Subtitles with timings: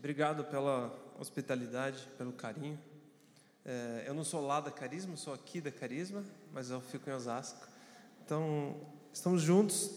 [0.00, 2.78] Obrigado pela hospitalidade, pelo carinho.
[3.66, 7.12] É, eu não sou lá da Carisma, sou aqui da Carisma, mas eu fico em
[7.12, 7.68] Osasco.
[8.24, 8.74] Então,
[9.12, 9.90] estamos juntos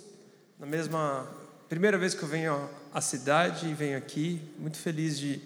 [0.60, 1.26] na mesma
[1.70, 4.42] primeira vez que eu venho à cidade e venho aqui.
[4.60, 5.42] Muito feliz de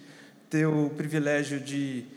[0.50, 2.08] ter o privilégio de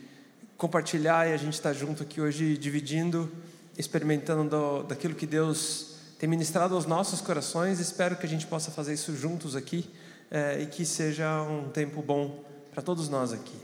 [0.57, 3.31] compartilhar e a gente estar junto aqui hoje, dividindo,
[3.77, 7.79] experimentando do, daquilo que Deus tem ministrado aos nossos corações.
[7.79, 9.87] Espero que a gente possa fazer isso juntos aqui
[10.31, 12.41] é, e que seja um tempo bom
[12.73, 13.59] para todos nós aqui.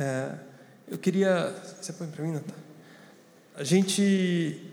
[0.00, 0.30] É,
[0.88, 1.54] eu queria.
[1.80, 2.40] Você põe para mim?
[3.54, 4.70] A gente.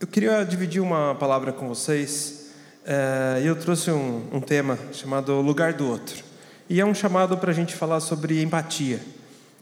[0.00, 2.52] Eu queria dividir uma palavra com vocês
[2.86, 6.24] é, e eu trouxe um, um tema chamado Lugar do Outro.
[6.70, 9.00] E é um chamado para a gente falar sobre empatia.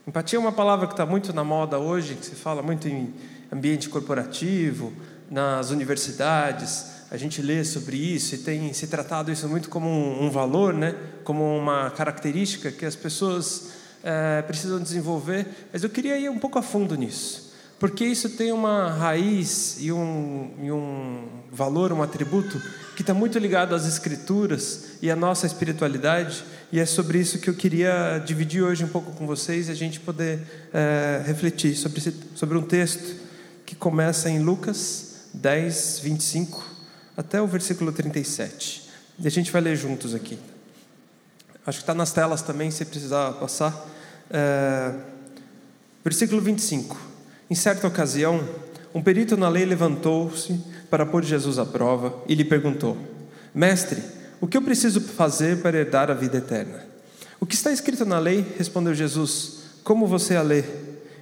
[0.06, 3.12] Empatia é uma palavra que está muito na moda hoje, que se fala muito em
[3.50, 4.92] ambiente corporativo,
[5.30, 10.28] nas universidades a gente lê sobre isso e tem se tratado isso muito como um,
[10.30, 10.94] valor, né?
[11.22, 13.68] como uma característica que as pessoas
[14.02, 15.46] é, precisam desenvolver.
[15.72, 19.92] Mas eu queria ir um pouco a fundo nisso, porque isso tem uma raiz e
[19.92, 22.60] um, e um valor, um atributo
[22.96, 26.44] que está muito ligado às Escrituras e à nossa espiritualidade.
[26.72, 29.74] E é sobre isso que eu queria dividir hoje um pouco com vocês e a
[29.74, 30.40] gente poder
[30.74, 32.02] é, refletir sobre,
[32.34, 33.14] sobre um texto
[33.64, 36.75] que começa em Lucas 10, 25
[37.16, 38.88] até o versículo 37.
[39.18, 40.38] E a gente vai ler juntos aqui.
[41.66, 43.88] Acho que está nas telas também, se precisar passar.
[44.30, 44.92] É...
[46.04, 46.96] Versículo 25.
[47.50, 48.46] Em certa ocasião,
[48.94, 52.96] um perito na lei levantou-se para pôr Jesus à prova e lhe perguntou:
[53.54, 54.02] Mestre,
[54.40, 56.84] o que eu preciso fazer para herdar a vida eterna?
[57.40, 58.46] O que está escrito na lei?
[58.58, 60.62] Respondeu Jesus: Como você a lê?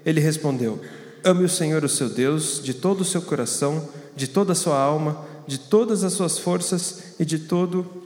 [0.05, 0.81] Ele respondeu:
[1.23, 4.79] Ame o Senhor, o seu Deus, de todo o seu coração, de toda a sua
[4.79, 8.05] alma de todas as suas forças e de todo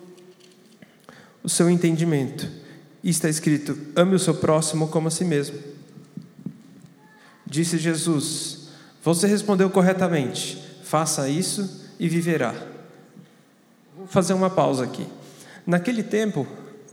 [1.42, 2.48] o seu entendimento.
[3.02, 5.58] E está escrito: ame o seu próximo como a si mesmo.
[7.46, 8.68] Disse Jesus:
[9.02, 10.62] Você respondeu corretamente.
[10.82, 12.54] Faça isso e viverá.
[13.96, 15.06] Vou fazer uma pausa aqui.
[15.66, 16.46] Naquele tempo,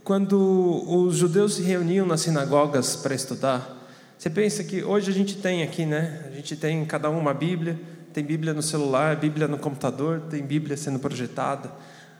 [0.03, 3.75] quando os judeus se reuniam nas sinagogas para estudar,
[4.17, 6.25] você pensa que hoje a gente tem aqui, né?
[6.27, 7.79] A gente tem cada um uma Bíblia
[8.15, 11.69] tem Bíblia no celular, Bíblia no computador, tem Bíblia sendo projetada.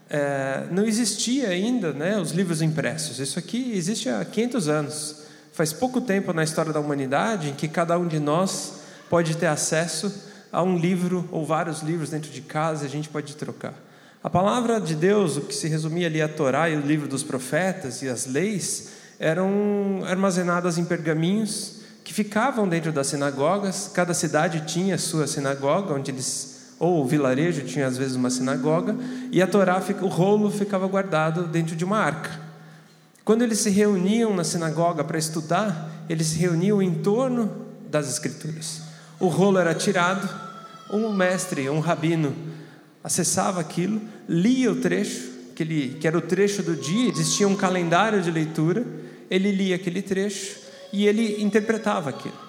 [0.09, 3.17] É, não existia ainda né, os livros impressos.
[3.17, 5.23] Isso aqui existe há 500 anos.
[5.53, 9.45] Faz pouco tempo na história da humanidade em que cada um de nós pode ter
[9.45, 10.13] acesso
[10.51, 13.73] a um livro ou vários livros dentro de casa e a gente pode trocar.
[14.21, 17.23] A palavra de Deus, o que se resumia ali a Torá e o livro dos
[17.23, 21.74] profetas e as leis, eram armazenadas em pergaminhos
[22.05, 23.91] que ficavam dentro das sinagogas.
[23.93, 28.95] Cada cidade tinha sua sinagoga, onde eles ou o vilarejo tinha às vezes uma sinagoga,
[29.31, 32.39] e a Torá, o rolo ficava guardado dentro de uma arca.
[33.23, 37.49] Quando eles se reuniam na sinagoga para estudar, eles se reuniam em torno
[37.89, 38.81] das escrituras.
[39.19, 40.29] O rolo era tirado,
[40.91, 42.35] um mestre, um rabino,
[43.03, 47.55] acessava aquilo, lia o trecho, que, ele, que era o trecho do dia, existia um
[47.55, 48.85] calendário de leitura,
[49.31, 50.64] ele lia aquele trecho,
[50.95, 52.45] e ele interpretava aquilo.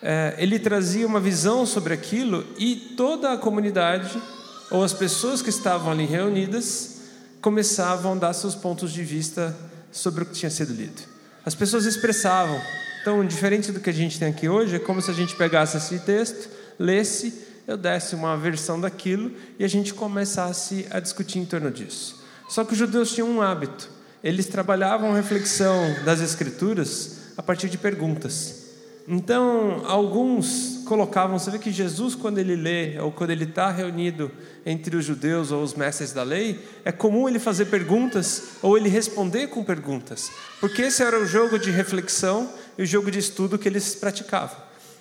[0.00, 4.22] É, ele trazia uma visão sobre aquilo e toda a comunidade,
[4.70, 7.00] ou as pessoas que estavam ali reunidas,
[7.40, 9.56] começavam a dar seus pontos de vista
[9.90, 11.02] sobre o que tinha sido lido.
[11.44, 12.60] As pessoas expressavam.
[13.02, 15.76] Então, diferente do que a gente tem aqui hoje, é como se a gente pegasse
[15.76, 16.48] esse texto,
[16.78, 17.34] lesse,
[17.66, 22.22] eu desse uma versão daquilo e a gente começasse a discutir em torno disso.
[22.48, 23.90] Só que os judeus tinham um hábito.
[24.22, 28.66] Eles trabalhavam a reflexão das escrituras a partir de perguntas.
[29.08, 34.32] Então, alguns colocavam, você vê que Jesus, quando ele lê, ou quando ele está reunido
[34.64, 38.88] entre os judeus ou os mestres da lei, é comum ele fazer perguntas ou ele
[38.88, 40.30] responder com perguntas,
[40.60, 44.56] porque esse era o jogo de reflexão e o jogo de estudo que eles praticavam.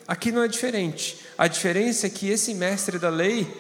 [0.08, 1.18] Aqui não é diferente.
[1.36, 3.52] A diferença é que esse mestre da lei,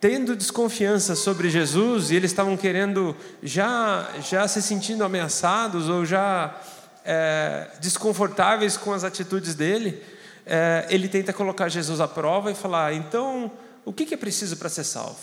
[0.00, 6.56] tendo desconfiança sobre Jesus, e eles estavam querendo já, já se sentindo ameaçados ou já
[7.04, 10.02] é, desconfortáveis com as atitudes dele,
[10.46, 13.50] é, ele tenta colocar Jesus à prova e falar: então,
[13.84, 15.20] o que, é preciso para ser salvo?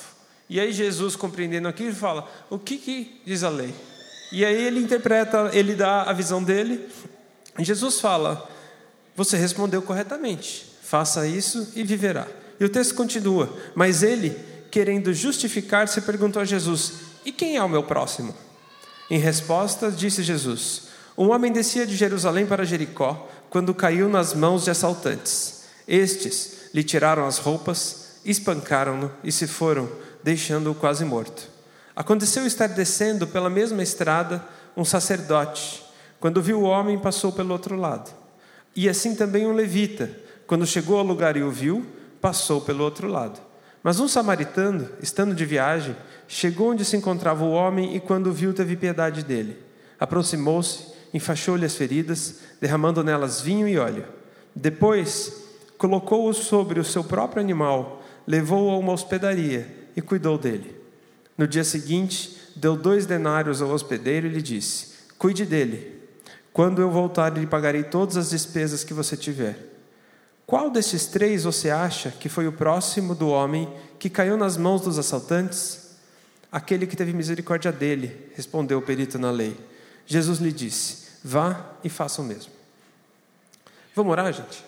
[0.49, 3.73] E aí Jesus, compreendendo aquilo, fala: o que, que diz a lei?
[4.31, 6.87] E aí ele interpreta, ele dá a visão dele.
[7.57, 8.49] E Jesus fala:
[9.15, 12.27] você respondeu corretamente, faça isso e viverá.
[12.59, 14.37] E o texto continua: mas ele,
[14.71, 16.93] querendo justificar-se, perguntou a Jesus:
[17.25, 18.35] e quem é o meu próximo?
[19.09, 20.83] Em resposta, disse Jesus:
[21.19, 25.65] um homem descia de Jerusalém para Jericó quando caiu nas mãos de assaltantes.
[25.85, 29.89] Estes lhe tiraram as roupas, espancaram-no e se foram,
[30.23, 31.49] deixando-o quase morto.
[31.93, 34.41] Aconteceu estar descendo pela mesma estrada
[34.77, 35.83] um sacerdote,
[36.21, 38.11] Quando viu o homem, passou pelo outro lado.
[38.75, 40.09] E assim também um levita,
[40.45, 41.85] quando chegou ao lugar e o viu,
[42.19, 43.39] passou pelo outro lado.
[43.81, 45.95] Mas um samaritano, estando de viagem,
[46.27, 49.57] chegou onde se encontrava o homem e, quando o viu, teve piedade dele.
[49.97, 54.05] Aproximou-se, enfaixou-lhe as feridas, derramando nelas vinho e óleo.
[54.55, 55.33] Depois,
[55.77, 60.75] colocou-o sobre o seu próprio animal, levou-o a uma hospedaria e cuidou dele.
[61.37, 65.99] No dia seguinte, deu dois denários ao hospedeiro e lhe disse: Cuide dele.
[66.51, 69.57] Quando eu voltar, lhe pagarei todas as despesas que você tiver.
[70.45, 74.81] Qual desses três você acha que foi o próximo do homem que caiu nas mãos
[74.81, 75.91] dos assaltantes?
[76.51, 79.55] Aquele que teve misericórdia dele, respondeu o perito na lei.
[80.09, 82.51] Jesus lhe disse: Vá e faça o mesmo.
[83.95, 84.65] Vamos orar, gente?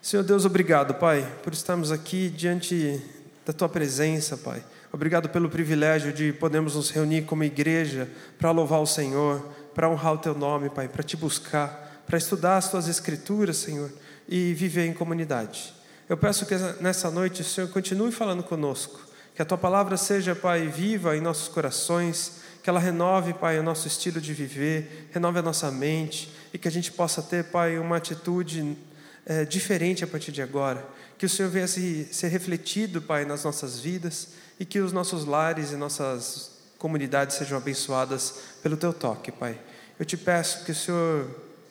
[0.00, 3.02] Senhor Deus, obrigado, Pai, por estarmos aqui diante
[3.44, 4.64] da Tua presença, Pai.
[4.90, 8.08] Obrigado pelo privilégio de podermos nos reunir como igreja
[8.38, 12.56] para louvar o Senhor, para honrar o Teu nome, Pai, para Te buscar, para estudar
[12.56, 13.90] as Tuas Escrituras, Senhor
[14.26, 15.74] e viver em comunidade.
[16.08, 19.00] Eu peço que nessa noite o Senhor continue falando conosco,
[19.34, 23.62] que a tua palavra seja, Pai, viva em nossos corações, que ela renove, Pai, o
[23.62, 27.78] nosso estilo de viver, renove a nossa mente e que a gente possa ter, Pai,
[27.78, 28.76] uma atitude
[29.24, 30.84] é, diferente a partir de agora.
[31.16, 35.24] Que o Senhor venha se, ser refletido, Pai, nas nossas vidas e que os nossos
[35.24, 38.34] lares e nossas comunidades sejam abençoadas
[38.64, 39.56] pelo teu toque, Pai.
[39.96, 41.30] Eu te peço que o Senhor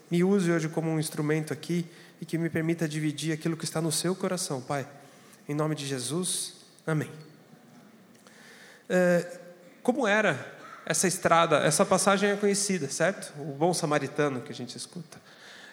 [0.09, 1.85] me use hoje como um instrumento aqui
[2.21, 4.87] e que me permita dividir aquilo que está no seu coração, Pai.
[5.45, 6.53] Em nome de Jesus,
[6.87, 7.11] amém.
[8.87, 9.41] É,
[9.83, 10.54] como era
[10.85, 11.57] essa estrada?
[11.57, 13.33] Essa passagem é conhecida, certo?
[13.39, 15.17] O bom samaritano que a gente escuta.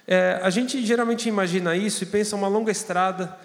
[0.07, 3.37] É, a gente geralmente imagina isso e pensa uma longa estrada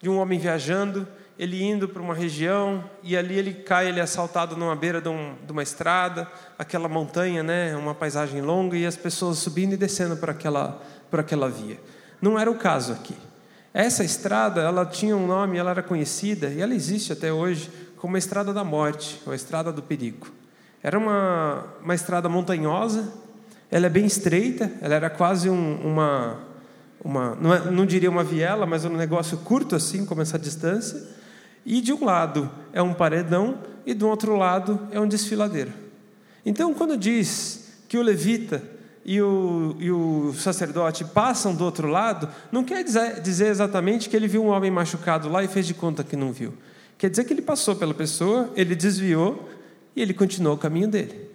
[0.00, 4.02] de um homem viajando, ele indo para uma região e ali ele cai, ele é
[4.02, 6.28] assaltado numa beira de, um, de, uma estrada,
[6.58, 10.80] aquela montanha, né, uma paisagem longa e as pessoas subindo e descendo por aquela,
[11.10, 11.80] por aquela via.
[12.20, 13.16] Não era o caso aqui.
[13.72, 18.14] Essa estrada, ela tinha um nome, ela era conhecida e ela existe até hoje como
[18.14, 20.28] a Estrada da Morte, ou a Estrada do Perigo.
[20.84, 23.10] Era uma, uma estrada montanhosa,
[23.70, 26.40] ela é bem estreita, ela era quase um, uma,
[27.02, 31.02] uma não, é, não diria uma viela, mas um negócio curto assim, como essa distância.
[31.64, 35.72] E de um lado é um paredão e do outro lado é um desfiladeiro.
[36.44, 38.62] Então, quando diz que o levita
[39.06, 44.14] e o, e o sacerdote passam do outro lado, não quer dizer, dizer exatamente que
[44.14, 46.52] ele viu um homem machucado lá e fez de conta que não viu.
[46.98, 49.48] Quer dizer que ele passou pela pessoa, ele desviou
[49.94, 51.30] e ele continuou o caminho dele.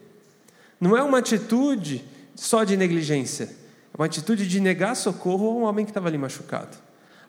[0.79, 2.03] Não é uma atitude
[2.35, 3.45] só de negligência,
[3.94, 6.77] é uma atitude de negar socorro a um homem que estava ali machucado.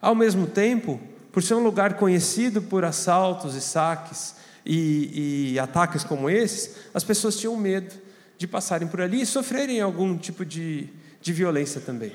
[0.01, 0.99] Ao mesmo tempo,
[1.31, 4.35] por ser um lugar conhecido por assaltos e saques
[4.65, 7.93] e, e ataques como esses, as pessoas tinham medo
[8.37, 10.89] de passarem por ali e sofrerem algum tipo de,
[11.21, 12.11] de violência também.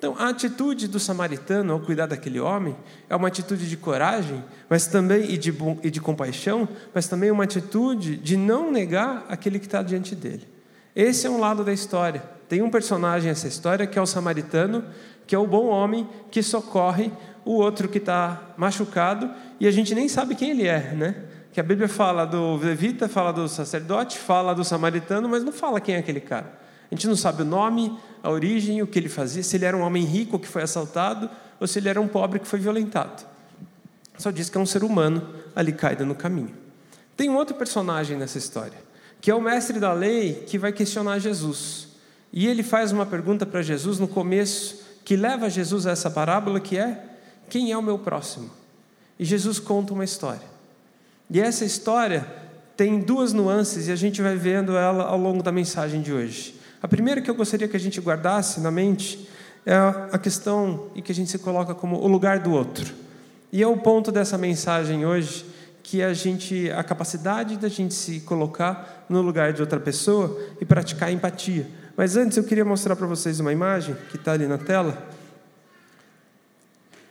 [0.00, 2.74] Então, a atitude do samaritano ao cuidar daquele homem
[3.06, 5.52] é uma atitude de coragem, mas também e de,
[5.82, 10.48] e de compaixão, mas também uma atitude de não negar aquele que está diante dele.
[10.96, 12.22] Esse é um lado da história.
[12.48, 14.82] Tem um personagem nessa história que é o samaritano,
[15.26, 17.12] que é o bom homem que socorre
[17.44, 19.30] o outro que está machucado
[19.60, 21.14] e a gente nem sabe quem ele é, né?
[21.52, 25.78] que a Bíblia fala do levita, fala do sacerdote, fala do samaritano, mas não fala
[25.78, 26.58] quem é aquele cara.
[26.90, 29.76] A gente não sabe o nome, a origem, o que ele fazia, se ele era
[29.76, 33.24] um homem rico que foi assaltado ou se ele era um pobre que foi violentado.
[34.18, 36.54] Só diz que é um ser humano ali caído no caminho.
[37.16, 38.78] Tem um outro personagem nessa história,
[39.20, 41.88] que é o mestre da lei que vai questionar Jesus.
[42.32, 46.60] E ele faz uma pergunta para Jesus no começo, que leva Jesus a essa parábola,
[46.60, 47.02] que é:
[47.48, 48.50] quem é o meu próximo?
[49.18, 50.48] E Jesus conta uma história.
[51.30, 52.26] E essa história
[52.76, 56.59] tem duas nuances e a gente vai vendo ela ao longo da mensagem de hoje.
[56.82, 59.28] A primeira que eu gostaria que a gente guardasse na mente
[59.66, 62.94] é a questão e que a gente se coloca como o lugar do outro.
[63.52, 65.44] E é o ponto dessa mensagem hoje
[65.82, 70.64] que a gente a capacidade da gente se colocar no lugar de outra pessoa e
[70.64, 71.66] praticar empatia.
[71.96, 74.96] Mas antes eu queria mostrar para vocês uma imagem que está ali na tela,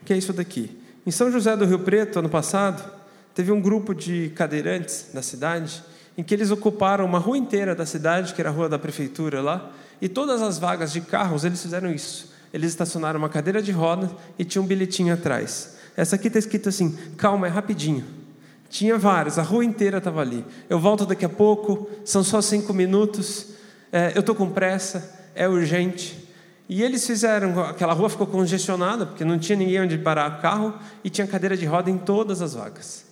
[0.04, 0.82] que é isso daqui.
[1.06, 2.90] Em São José do Rio Preto, ano passado,
[3.36, 5.84] teve um grupo de cadeirantes da cidade
[6.20, 9.42] em que eles ocuparam uma rua inteira da cidade, que era a rua da prefeitura
[9.42, 9.72] lá,
[10.02, 12.34] e todas as vagas de carros eles fizeram isso.
[12.54, 15.78] Eles estacionaram uma cadeira de roda e tinha um bilhetinho atrás.
[15.96, 18.06] Essa aqui está escrito assim: calma, é rapidinho.
[18.70, 20.44] Tinha vários, a rua inteira estava ali.
[20.70, 23.54] Eu volto daqui a pouco, são só cinco minutos,
[23.90, 26.28] é, eu estou com pressa, é urgente.
[26.68, 30.74] E eles fizeram, aquela rua ficou congestionada, porque não tinha ninguém onde parar o carro
[31.02, 33.06] e tinha cadeira de roda em todas as vagas.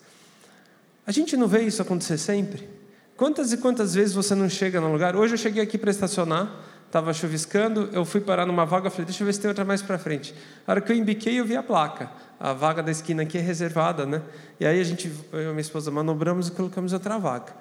[1.06, 2.76] A gente não vê isso acontecer sempre?
[3.18, 5.16] Quantas e quantas vezes você não chega num lugar?
[5.16, 6.52] Hoje eu cheguei aqui para estacionar,
[6.86, 9.82] estava chuviscando, eu fui parar numa vaga, falei, deixa eu ver se tem outra mais
[9.82, 10.36] para frente.
[10.68, 12.12] A hora que eu embiquei, eu vi a placa.
[12.40, 14.22] A vaga da esquina aqui é reservada, né?
[14.60, 17.56] E aí a gente, eu e minha esposa manobramos e colocamos outra vaga.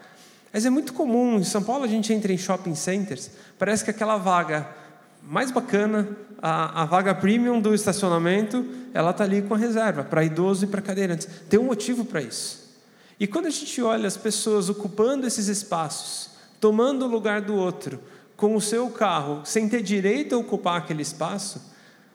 [0.52, 3.90] Mas é muito comum, em São Paulo a gente entra em shopping centers, parece que
[3.90, 4.68] aquela vaga
[5.22, 6.06] mais bacana,
[6.42, 10.68] a, a vaga premium do estacionamento, ela está ali com a reserva, para idoso e
[10.68, 11.26] para cadeirantes.
[11.48, 12.65] Tem um motivo para isso.
[13.18, 16.30] E quando a gente olha as pessoas ocupando esses espaços,
[16.60, 17.98] tomando o lugar do outro,
[18.36, 21.60] com o seu carro, sem ter direito a ocupar aquele espaço,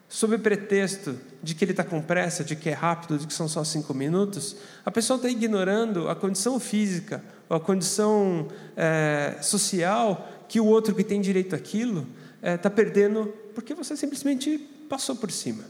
[0.07, 3.47] sob pretexto de que ele está com pressa, de que é rápido, de que são
[3.47, 10.29] só cinco minutos, a pessoa está ignorando a condição física ou a condição é, social
[10.47, 12.05] que o outro que tem direito àquilo
[12.43, 14.57] está é, perdendo porque você simplesmente
[14.89, 15.63] passou por cima.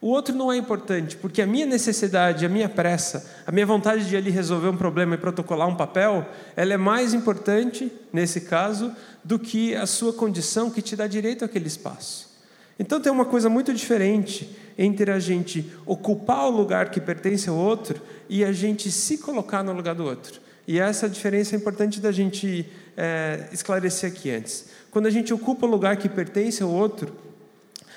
[0.00, 4.08] O outro não é importante, porque a minha necessidade, a minha pressa, a minha vontade
[4.08, 6.26] de ali resolver um problema e protocolar um papel,
[6.56, 8.92] ela é mais importante, nesse caso,
[9.22, 12.30] do que a sua condição que te dá direito àquele espaço.
[12.78, 17.56] Então tem uma coisa muito diferente entre a gente ocupar o lugar que pertence ao
[17.56, 20.40] outro e a gente se colocar no lugar do outro.
[20.66, 22.66] E essa diferença é importante da gente
[22.96, 24.66] é, esclarecer aqui antes.
[24.90, 27.14] Quando a gente ocupa o lugar que pertence ao outro,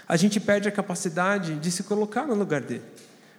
[0.07, 2.83] a gente perde a capacidade de se colocar no lugar dele.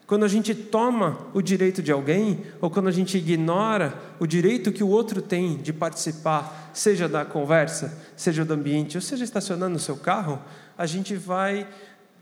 [0.07, 4.71] Quando a gente toma o direito de alguém, ou quando a gente ignora o direito
[4.71, 9.73] que o outro tem de participar, seja da conversa, seja do ambiente, ou seja estacionando
[9.73, 10.39] no seu carro,
[10.77, 11.67] a gente vai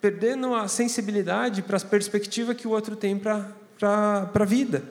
[0.00, 3.48] perdendo a sensibilidade para a perspectiva que o outro tem para
[3.80, 4.82] a vida.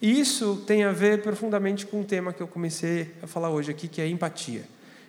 [0.00, 3.70] E isso tem a ver profundamente com o tema que eu comecei a falar hoje
[3.70, 4.62] aqui, que é empatia.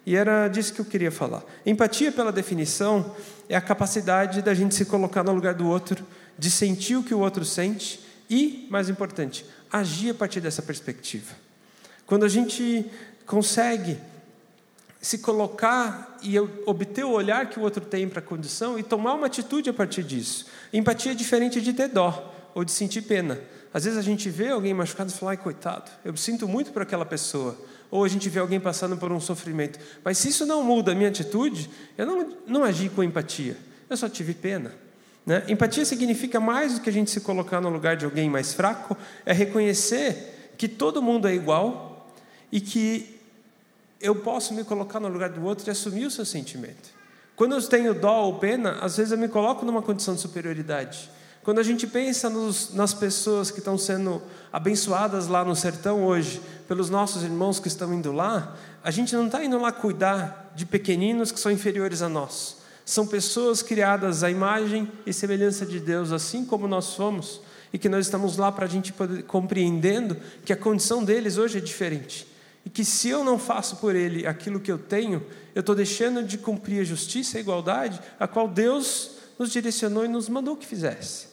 [0.06, 1.44] E era disso que eu queria falar.
[1.66, 3.16] Empatia, pela definição,
[3.48, 6.06] é a capacidade da gente se colocar no lugar do outro,
[6.38, 11.34] de sentir o que o outro sente e, mais importante, agir a partir dessa perspectiva.
[12.06, 12.86] Quando a gente
[13.26, 13.98] consegue
[15.02, 19.16] se colocar e obter o olhar que o outro tem para a condição e tomar
[19.16, 20.46] uma atitude a partir disso.
[20.72, 23.40] Empatia é diferente de ter dó ou de sentir pena.
[23.74, 26.84] Às vezes a gente vê alguém machucado e fala, ai, coitado, eu sinto muito por
[26.84, 27.58] aquela pessoa
[27.92, 29.78] ou a gente vê alguém passando por um sofrimento.
[30.04, 33.58] Mas se isso não muda a minha atitude, eu não, não agi com empatia,
[33.90, 34.74] eu só tive pena.
[35.26, 35.44] Né?
[35.50, 38.98] Empatia significa mais do que a gente se colocar no lugar de alguém mais fraco,
[39.26, 42.10] é reconhecer que todo mundo é igual
[42.52, 43.20] e que
[44.00, 46.90] eu posso me colocar no lugar do outro e assumir o seu sentimento.
[47.36, 51.10] Quando eu tenho dó ou pena, às vezes eu me coloco numa condição de superioridade.
[51.44, 54.22] Quando a gente pensa nos, nas pessoas que estão sendo
[54.54, 59.26] abençoadas lá no sertão hoje, pelos nossos irmãos que estão indo lá, a gente não
[59.26, 62.58] está indo lá cuidar de pequeninos que são inferiores a nós.
[62.86, 67.42] São pessoas criadas à imagem e semelhança de Deus, assim como nós somos,
[67.74, 71.58] e que nós estamos lá para a gente poder compreendendo que a condição deles hoje
[71.58, 72.28] é diferente.
[72.64, 76.22] E que se eu não faço por ele aquilo que eu tenho, eu estou deixando
[76.22, 80.56] de cumprir a justiça e a igualdade, a qual Deus nos direcionou e nos mandou
[80.56, 81.31] que fizesse.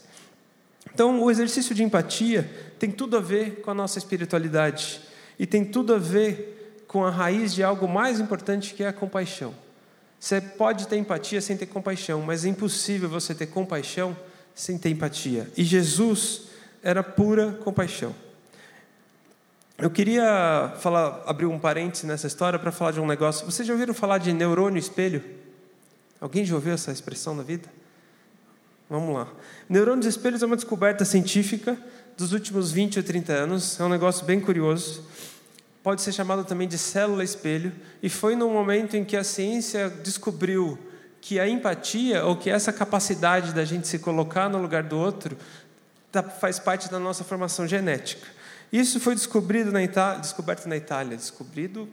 [0.99, 5.01] Então, o exercício de empatia tem tudo a ver com a nossa espiritualidade
[5.39, 8.93] e tem tudo a ver com a raiz de algo mais importante que é a
[8.93, 9.55] compaixão.
[10.19, 14.17] Você pode ter empatia sem ter compaixão, mas é impossível você ter compaixão
[14.57, 15.49] sem ter empatia.
[15.57, 16.49] E Jesus
[16.83, 18.13] era pura compaixão.
[19.79, 23.47] Eu queria falar, abrir um parêntese nessa história para falar de um negócio.
[23.47, 25.23] Vocês já ouviram falar de neurônio espelho?
[26.21, 27.78] Alguém já ouviu essa expressão na vida?
[28.89, 29.29] Vamos lá.
[29.69, 31.77] Neurônios espelhos é uma descoberta científica
[32.17, 33.79] dos últimos 20 ou 30 anos.
[33.79, 35.05] É um negócio bem curioso.
[35.83, 37.73] Pode ser chamado também de célula espelho.
[38.03, 40.79] E foi no momento em que a ciência descobriu
[41.21, 45.37] que a empatia, ou que essa capacidade da gente se colocar no lugar do outro,
[46.11, 48.27] tá, faz parte da nossa formação genética.
[48.73, 51.89] Isso foi descobrido na Itália, descoberto na Itália, descobrido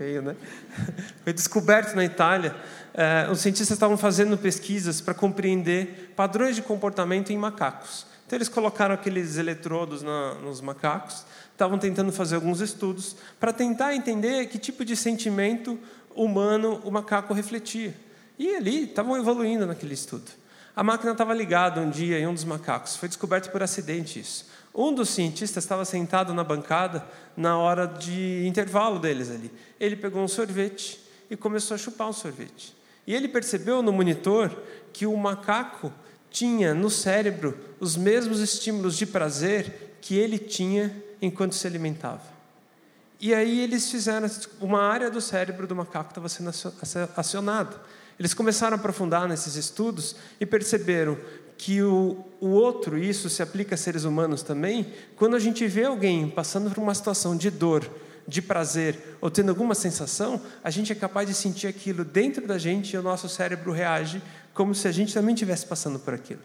[0.00, 0.34] feio, né?
[1.22, 2.56] Foi descoberto na Itália.
[2.94, 8.06] É, os cientistas estavam fazendo pesquisas para compreender padrões de comportamento em macacos.
[8.26, 13.94] Então, eles colocaram aqueles eletrodos na, nos macacos, estavam tentando fazer alguns estudos para tentar
[13.94, 15.78] entender que tipo de sentimento
[16.14, 17.94] humano o macaco refletia.
[18.38, 20.30] E ali estavam evoluindo naquele estudo.
[20.74, 22.96] A máquina estava ligada um dia em um dos macacos.
[22.96, 24.46] Foi descoberto por acidente isso.
[24.74, 27.04] Um dos cientistas estava sentado na bancada
[27.36, 29.50] na hora de intervalo deles ali.
[29.78, 31.00] Ele pegou um sorvete
[31.30, 32.74] e começou a chupar um sorvete.
[33.06, 34.56] E ele percebeu no monitor
[34.92, 35.92] que o macaco
[36.30, 42.22] tinha no cérebro os mesmos estímulos de prazer que ele tinha enquanto se alimentava.
[43.20, 46.50] E aí eles fizeram uma área do cérebro do macaco estava sendo
[47.16, 47.76] acionada.
[48.18, 51.18] Eles começaram a aprofundar nesses estudos e perceberam
[51.60, 55.84] que o, o outro, isso se aplica a seres humanos também, quando a gente vê
[55.84, 57.86] alguém passando por uma situação de dor,
[58.26, 62.56] de prazer ou tendo alguma sensação, a gente é capaz de sentir aquilo dentro da
[62.56, 64.22] gente e o nosso cérebro reage
[64.54, 66.40] como se a gente também estivesse passando por aquilo.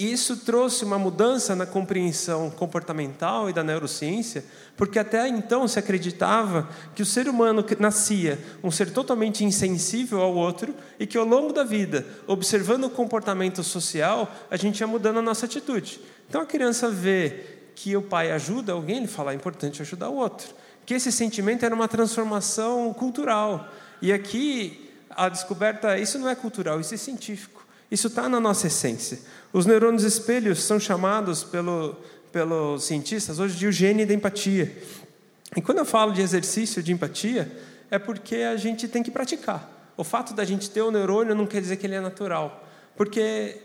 [0.00, 4.42] Isso trouxe uma mudança na compreensão comportamental e da neurociência,
[4.74, 10.34] porque até então se acreditava que o ser humano nascia um ser totalmente insensível ao
[10.34, 15.18] outro e que ao longo da vida, observando o comportamento social, a gente ia mudando
[15.18, 16.00] a nossa atitude.
[16.26, 20.16] Então a criança vê que o pai ajuda alguém, ele fala: é importante ajudar o
[20.16, 20.48] outro.
[20.86, 23.68] Que esse sentimento era uma transformação cultural.
[24.00, 27.59] E aqui a descoberta, isso não é cultural, isso é científico.
[27.90, 29.18] Isso está na nossa essência.
[29.52, 31.96] Os neurônios espelhos são chamados pelo,
[32.30, 34.76] pelos cientistas hoje de o gene da empatia.
[35.56, 37.50] E quando eu falo de exercício de empatia,
[37.90, 39.92] é porque a gente tem que praticar.
[39.96, 42.66] O fato da gente ter o neurônio não quer dizer que ele é natural,
[42.96, 43.60] porque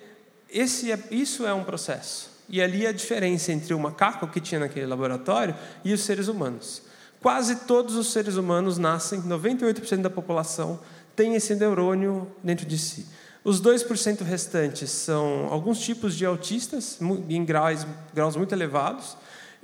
[0.50, 2.32] esse é, isso é um processo.
[2.50, 6.82] E ali a diferença entre o macaco que tinha naquele laboratório e os seres humanos.
[7.22, 10.79] Quase todos os seres humanos nascem, 98% da população
[11.15, 13.05] tem esse neurônio dentro de si.
[13.46, 16.98] Os 2% restantes são alguns tipos de autistas,
[17.30, 19.16] em graus, graus muito elevados,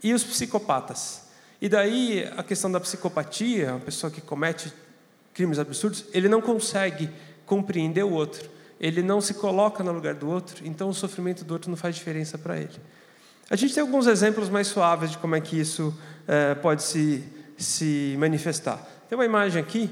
[0.04, 1.24] e os psicopatas.
[1.60, 4.72] E daí a questão da psicopatia, a pessoa que comete
[5.34, 7.10] crimes absurdos, ele não consegue
[7.44, 8.48] compreender o outro,
[8.80, 11.96] ele não se coloca no lugar do outro, então o sofrimento do outro não faz
[11.96, 12.80] diferença para ele.
[13.50, 15.92] A gente tem alguns exemplos mais suaves de como é que isso
[16.28, 17.24] é, pode se,
[17.58, 18.78] se manifestar.
[19.10, 19.90] Tem uma imagem aqui,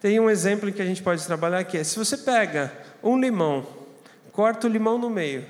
[0.00, 3.66] tem um exemplo que a gente pode trabalhar que é: se você pega um limão,
[4.32, 5.44] corto o limão no meio.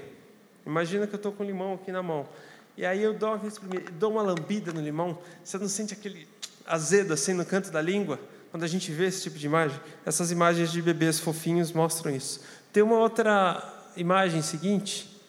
[0.64, 2.28] Imagina que eu estou com o limão aqui na mão.
[2.76, 3.40] E aí eu dou uma,
[3.98, 5.18] dou uma lambida no limão.
[5.42, 6.28] Você não sente aquele
[6.66, 8.20] azedo assim no canto da língua?
[8.50, 12.40] Quando a gente vê esse tipo de imagem, essas imagens de bebês fofinhos mostram isso.
[12.72, 13.62] Tem uma outra
[13.96, 15.20] imagem seguinte.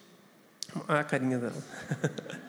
[0.88, 1.56] Ah, a carinha dela.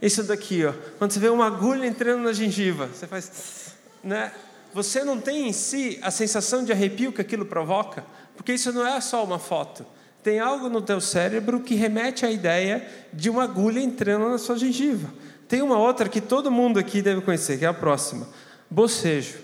[0.00, 0.72] Isso daqui, ó.
[0.98, 4.32] Quando você vê uma agulha entrando na gengiva, você faz, né?
[4.74, 8.04] Você não tem em si a sensação de arrepio que aquilo provoca,
[8.36, 9.84] porque isso não é só uma foto.
[10.22, 14.56] Tem algo no teu cérebro que remete à ideia de uma agulha entrando na sua
[14.56, 15.12] gengiva.
[15.48, 18.26] Tem uma outra que todo mundo aqui deve conhecer, que é a próxima:
[18.70, 19.38] bocejo.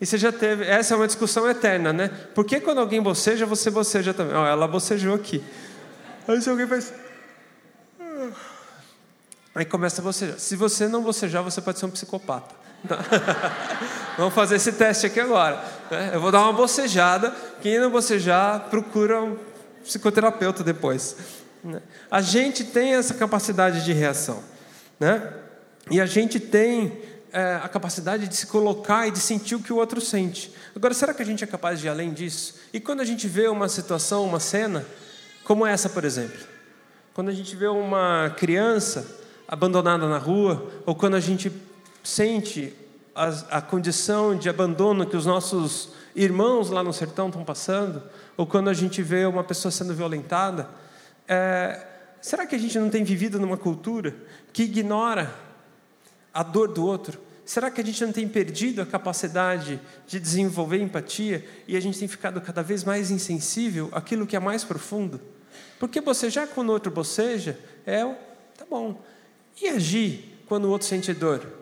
[0.00, 2.08] E você já teve, essa é uma discussão eterna, né?
[2.34, 4.34] Por que quando alguém boceja, você boceja também?
[4.34, 5.42] Oh, ela bocejou aqui.
[6.26, 6.92] Aí se alguém faz.
[8.00, 8.30] Ah.
[9.54, 10.38] Aí começa a bocejar.
[10.38, 12.54] Se você não bocejar, você pode ser um psicopata.
[14.16, 15.62] Vamos fazer esse teste aqui agora.
[15.90, 16.10] Né?
[16.14, 17.34] Eu vou dar uma bocejada.
[17.62, 19.36] Quem não bocejar, procura um
[19.84, 21.16] psicoterapeuta depois.
[21.62, 21.80] Né?
[22.10, 24.42] A gente tem essa capacidade de reação.
[24.98, 25.32] Né?
[25.90, 27.00] E a gente tem
[27.32, 30.52] é, a capacidade de se colocar e de sentir o que o outro sente.
[30.74, 32.54] Agora, será que a gente é capaz de ir além disso?
[32.72, 34.84] E quando a gente vê uma situação, uma cena,
[35.44, 36.38] como essa, por exemplo?
[37.12, 41.50] Quando a gente vê uma criança abandonada na rua, ou quando a gente
[42.02, 42.74] sente
[43.14, 48.02] a, a condição de abandono que os nossos irmãos lá no sertão estão passando,
[48.36, 50.68] ou quando a gente vê uma pessoa sendo violentada,
[51.28, 51.86] é,
[52.20, 54.14] será que a gente não tem vivido numa cultura
[54.52, 55.32] que ignora
[56.32, 57.20] a dor do outro?
[57.44, 61.98] Será que a gente não tem perdido a capacidade de desenvolver empatia e a gente
[61.98, 65.20] tem ficado cada vez mais insensível àquilo que é mais profundo?
[65.78, 68.04] Porque bocejar quando o outro boceja é,
[68.56, 69.02] tá bom.
[69.60, 71.59] E agir quando o outro sente dor?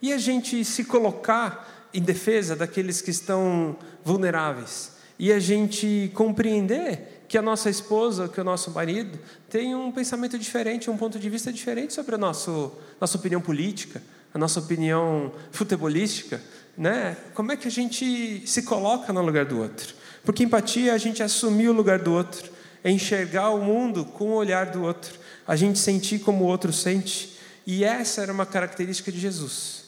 [0.00, 4.92] E a gente se colocar em defesa daqueles que estão vulneráveis?
[5.18, 9.18] E a gente compreender que a nossa esposa, que o nosso marido
[9.50, 14.02] tem um pensamento diferente, um ponto de vista diferente sobre a nosso, nossa opinião política,
[14.32, 16.40] a nossa opinião futebolística,
[16.76, 17.16] né?
[17.34, 19.94] Como é que a gente se coloca no lugar do outro?
[20.24, 22.50] Porque empatia é a gente assumir o lugar do outro,
[22.84, 26.72] é enxergar o mundo com o olhar do outro, a gente sentir como o outro
[26.72, 27.36] sente.
[27.66, 29.87] E essa era uma característica de Jesus.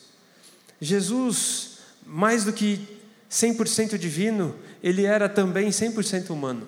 [0.80, 2.80] Jesus, mais do que
[3.30, 6.66] 100% divino, ele era também 100% humano.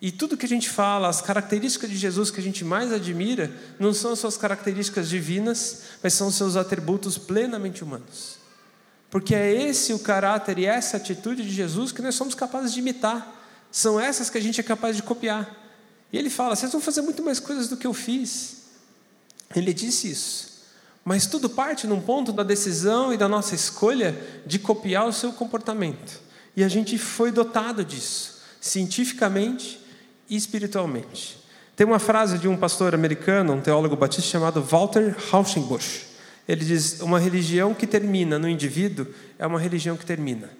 [0.00, 3.50] E tudo que a gente fala, as características de Jesus que a gente mais admira,
[3.78, 8.38] não são suas características divinas, mas são seus atributos plenamente humanos.
[9.10, 12.78] Porque é esse o caráter e essa atitude de Jesus que nós somos capazes de
[12.78, 13.36] imitar.
[13.70, 15.54] São essas que a gente é capaz de copiar.
[16.12, 18.62] E ele fala: vocês vão fazer muito mais coisas do que eu fiz.
[19.54, 20.49] Ele disse isso.
[21.04, 25.32] Mas tudo parte num ponto da decisão e da nossa escolha de copiar o seu
[25.32, 26.20] comportamento.
[26.56, 29.80] E a gente foi dotado disso, cientificamente
[30.28, 31.38] e espiritualmente.
[31.74, 36.02] Tem uma frase de um pastor americano, um teólogo batista chamado Walter Rauschenbusch.
[36.46, 39.06] Ele diz: Uma religião que termina no indivíduo
[39.38, 40.50] é uma religião que termina.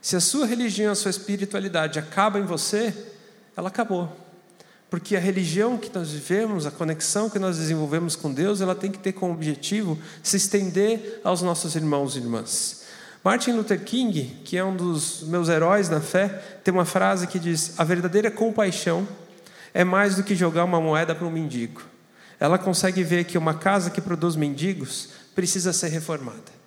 [0.00, 2.94] Se a sua religião, a sua espiritualidade acaba em você,
[3.56, 4.27] ela acabou.
[4.90, 8.90] Porque a religião que nós vivemos, a conexão que nós desenvolvemos com Deus, ela tem
[8.90, 12.82] que ter como objetivo se estender aos nossos irmãos e irmãs.
[13.22, 16.28] Martin Luther King, que é um dos meus heróis na fé,
[16.64, 19.06] tem uma frase que diz: A verdadeira compaixão
[19.74, 21.82] é mais do que jogar uma moeda para um mendigo.
[22.40, 26.58] Ela consegue ver que uma casa que produz mendigos precisa ser reformada.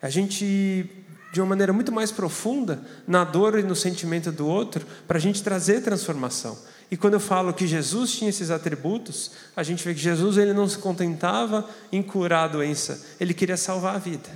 [0.00, 0.88] A gente,
[1.32, 5.20] de uma maneira muito mais profunda, na dor e no sentimento do outro, para a
[5.20, 6.56] gente trazer transformação.
[6.90, 10.52] E quando eu falo que Jesus tinha esses atributos, a gente vê que Jesus ele
[10.52, 14.28] não se contentava em curar a doença, ele queria salvar a vida.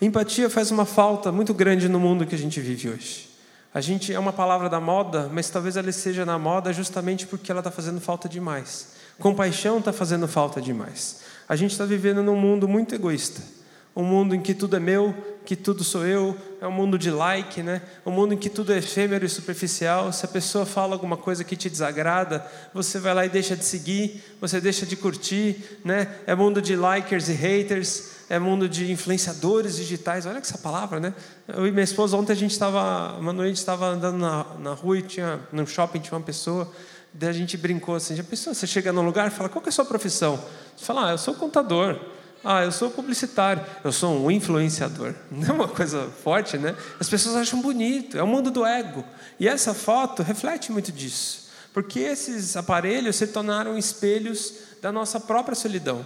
[0.00, 3.28] Empatia faz uma falta muito grande no mundo que a gente vive hoje.
[3.72, 7.50] A gente é uma palavra da moda, mas talvez ela seja na moda justamente porque
[7.50, 8.92] ela está fazendo falta demais.
[9.18, 11.20] Compaixão está fazendo falta demais.
[11.48, 13.57] A gente está vivendo num mundo muito egoísta
[13.98, 15.12] um mundo em que tudo é meu,
[15.44, 17.82] que tudo sou eu, é um mundo de like, né?
[18.06, 20.12] Um mundo em que tudo é efêmero e superficial.
[20.12, 23.64] Se a pessoa fala alguma coisa que te desagrada, você vai lá e deixa de
[23.64, 26.06] seguir, você deixa de curtir, né?
[26.28, 30.26] É mundo de likers e haters, é mundo de influenciadores digitais.
[30.26, 31.12] Olha essa palavra, né?
[31.48, 34.98] Eu e minha esposa ontem a gente estava, uma noite estava andando na, na rua
[34.98, 36.72] e tinha no shopping tinha uma pessoa
[37.12, 39.68] Daí a gente brincou assim, já pensou, você chega num lugar e fala, qual que
[39.68, 40.36] é a sua profissão?
[40.76, 41.98] Você fala, ah, eu sou contador.
[42.44, 45.14] Ah, eu sou publicitário, eu sou um influenciador.
[45.30, 46.76] Não é uma coisa forte, né?
[47.00, 49.04] As pessoas acham bonito, é o mundo do ego.
[49.40, 55.54] E essa foto reflete muito disso, porque esses aparelhos se tornaram espelhos da nossa própria
[55.54, 56.04] solidão.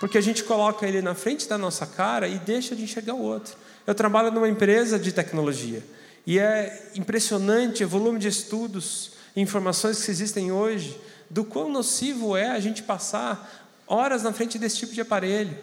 [0.00, 3.22] Porque a gente coloca ele na frente da nossa cara e deixa de enxergar o
[3.22, 3.54] outro.
[3.86, 5.82] Eu trabalho numa empresa de tecnologia
[6.26, 10.98] e é impressionante o volume de estudos e informações que existem hoje
[11.30, 13.57] do quão nocivo é a gente passar
[13.88, 15.56] horas na frente desse tipo de aparelho.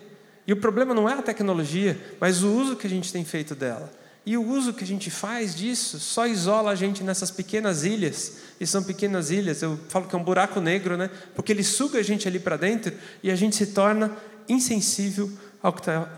[0.48, 3.56] E o problema não é a tecnologia, mas o uso que a gente tem feito
[3.56, 3.92] dela.
[4.26, 8.38] E o uso que a gente faz disso só isola a gente nessas pequenas ilhas.
[8.60, 11.10] E são pequenas ilhas, eu falo que é um buraco negro, né?
[11.36, 14.12] Porque ele suga a gente ali para dentro e a gente se torna
[14.50, 16.10] insensível ao que está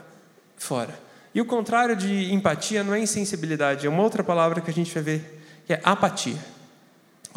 [0.56, 0.98] fora.
[1.36, 4.94] E o contrário de empatia não é insensibilidade, é uma outra palavra que a gente
[4.94, 6.38] vai ver, que é apatia.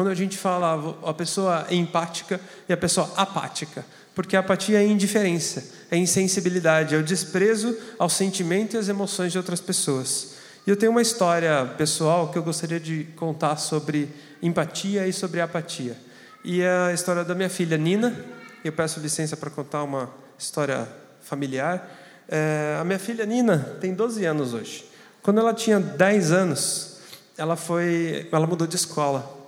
[0.00, 3.84] Quando a gente fala a pessoa é empática e a pessoa apática,
[4.14, 9.30] porque a apatia é indiferença, é insensibilidade, é o desprezo ao sentimento e às emoções
[9.30, 10.36] de outras pessoas.
[10.66, 14.08] E eu tenho uma história pessoal que eu gostaria de contar sobre
[14.42, 15.94] empatia e sobre apatia.
[16.42, 18.24] E é a história da minha filha Nina.
[18.64, 20.08] Eu peço licença para contar uma
[20.38, 20.88] história
[21.20, 21.94] familiar.
[22.26, 24.82] É, a minha filha Nina tem 12 anos hoje.
[25.22, 27.00] Quando ela tinha 10 anos,
[27.36, 29.39] ela foi, ela mudou de escola.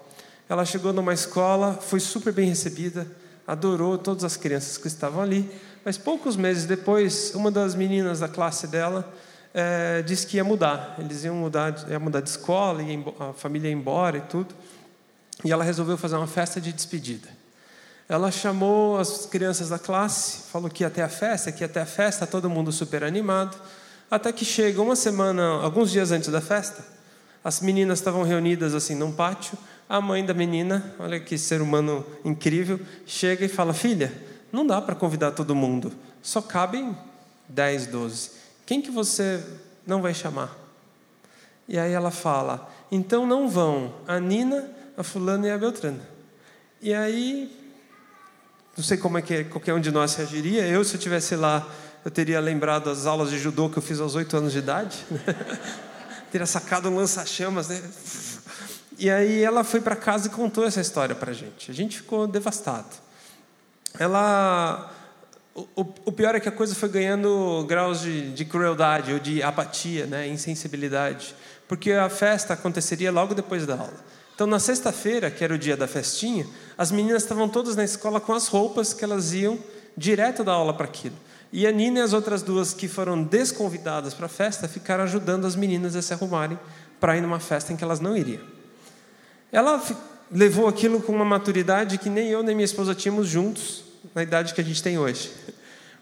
[0.53, 3.07] Ela chegou numa escola, foi super bem recebida
[3.47, 5.51] adorou todas as crianças que estavam ali,
[5.85, 9.12] mas poucos meses depois, uma das meninas da classe dela
[9.53, 10.97] é, disse que ia mudar.
[10.99, 14.55] Eles iam mudar, ia mudar de escola, ia, a família ia embora e tudo.
[15.45, 17.29] E ela resolveu fazer uma festa de despedida.
[18.09, 21.81] Ela chamou as crianças da classe, falou que ia até a festa, que ia até
[21.81, 23.57] a festa, todo mundo super animado.
[24.11, 26.85] Até que chega uma semana, alguns dias antes da festa,
[27.43, 32.05] as meninas estavam reunidas assim num pátio a mãe da menina, olha que ser humano
[32.25, 34.12] incrível, chega e fala: Filha,
[34.53, 35.92] não dá para convidar todo mundo,
[36.23, 36.97] só cabem
[37.49, 38.31] 10, 12.
[38.64, 39.45] Quem que você
[39.87, 40.57] não vai chamar?
[41.68, 46.01] E aí ela fala: Então não vão a Nina, a Fulana e a Beltrana.
[46.81, 47.51] E aí,
[48.77, 50.66] não sei como é que qualquer um de nós reagiria.
[50.66, 51.66] Eu, se eu estivesse lá,
[52.05, 54.99] eu teria lembrado as aulas de judô que eu fiz aos oito anos de idade.
[56.33, 57.83] teria sacado um lança-chamas, né?
[59.03, 61.69] E aí ela foi para casa e contou essa história para a gente.
[61.69, 62.87] A gente ficou devastado.
[63.99, 64.93] Ela,
[65.57, 69.43] o, o, pior é que a coisa foi ganhando graus de, de crueldade ou de
[69.43, 71.35] apatia, né, insensibilidade,
[71.67, 74.05] porque a festa aconteceria logo depois da aula.
[74.37, 76.47] Então, na sexta-feira, que era o dia da festinha,
[76.79, 79.59] as meninas estavam todas na escola com as roupas que elas iam
[79.97, 81.17] direto da aula para aquilo.
[81.53, 85.45] E a Nina e as outras duas que foram desconvidadas para a festa ficaram ajudando
[85.45, 86.57] as meninas a se arrumarem
[87.01, 88.62] para ir numa festa em que elas não iriam.
[89.53, 89.85] Ela
[90.31, 93.85] levou aquilo com uma maturidade que nem eu nem minha esposa tínhamos juntos,
[94.15, 95.31] na idade que a gente tem hoje.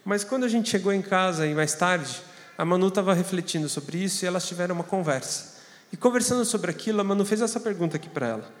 [0.05, 2.21] Mas quando a gente chegou em casa e mais tarde,
[2.57, 5.59] a Manu estava refletindo sobre isso e elas tiveram uma conversa.
[5.91, 8.51] E conversando sobre aquilo, a Manu fez essa pergunta aqui para ela.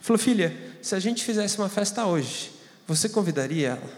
[0.00, 2.50] Falou, filha, se a gente fizesse uma festa hoje,
[2.88, 3.90] você convidaria ela?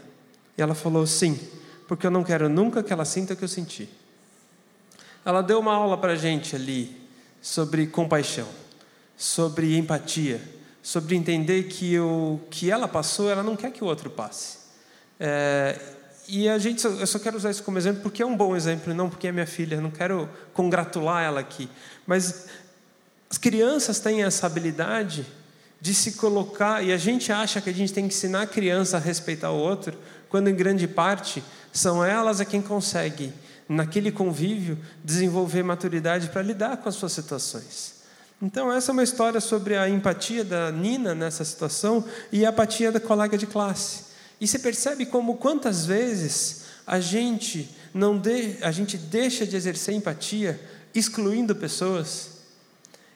[0.59, 1.39] E ela falou, sim,
[1.87, 3.89] porque eu não quero nunca que ela sinta o que eu senti.
[5.25, 7.01] Ela deu uma aula para a gente ali
[7.41, 8.49] sobre compaixão
[9.23, 10.43] sobre empatia,
[10.83, 14.59] sobre entender que o que ela passou, ela não quer que o outro passe.
[15.21, 15.79] É,
[16.27, 18.93] e a gente, eu só quero usar isso como exemplo porque é um bom exemplo,
[18.93, 19.81] não porque é minha filha.
[19.81, 21.71] Não quero congratular ela aqui,
[22.05, 22.49] mas
[23.31, 25.25] as crianças têm essa habilidade
[25.81, 28.97] de se colocar, e a gente acha que a gente tem que ensinar a criança
[28.97, 29.97] a respeitar o outro,
[30.29, 33.33] quando em grande parte são elas a quem consegue,
[33.69, 38.02] naquele convívio, desenvolver maturidade para lidar com as suas situações.
[38.43, 42.91] Então, essa é uma história sobre a empatia da Nina nessa situação e a apatia
[42.91, 44.07] da colega de classe.
[44.41, 49.95] E você percebe como quantas vezes a gente não de, a gente deixa de exercer
[49.95, 50.61] empatia
[50.93, 52.33] excluindo pessoas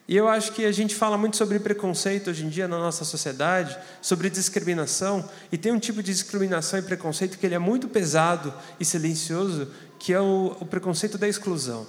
[0.07, 3.03] e eu acho que a gente fala muito sobre preconceito hoje em dia na nossa
[3.03, 7.89] sociedade, sobre discriminação, e tem um tipo de discriminação e preconceito que ele é muito
[7.89, 9.67] pesado e silencioso,
[9.99, 11.85] que é o, o preconceito da exclusão.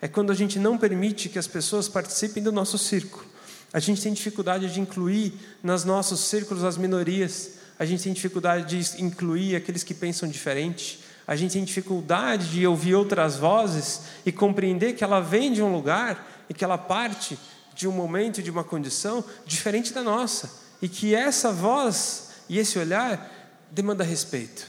[0.00, 3.24] É quando a gente não permite que as pessoas participem do nosso círculo.
[3.72, 5.32] A gente tem dificuldade de incluir
[5.62, 11.00] nos nossos círculos as minorias, a gente tem dificuldade de incluir aqueles que pensam diferente,
[11.26, 15.72] a gente tem dificuldade de ouvir outras vozes e compreender que ela vem de um
[15.72, 17.38] lugar e que ela parte
[17.74, 20.50] de um momento, de uma condição diferente da nossa.
[20.82, 23.30] E que essa voz e esse olhar
[23.70, 24.66] demanda respeito.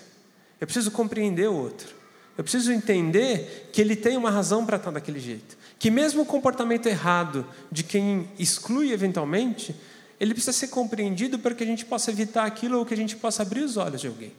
[0.59, 2.00] Eu preciso compreender o outro.
[2.41, 5.55] Eu preciso entender que ele tem uma razão para estar daquele jeito.
[5.77, 9.75] Que mesmo o comportamento errado de quem exclui eventualmente,
[10.19, 13.15] ele precisa ser compreendido para que a gente possa evitar aquilo ou que a gente
[13.15, 14.33] possa abrir os olhos de alguém.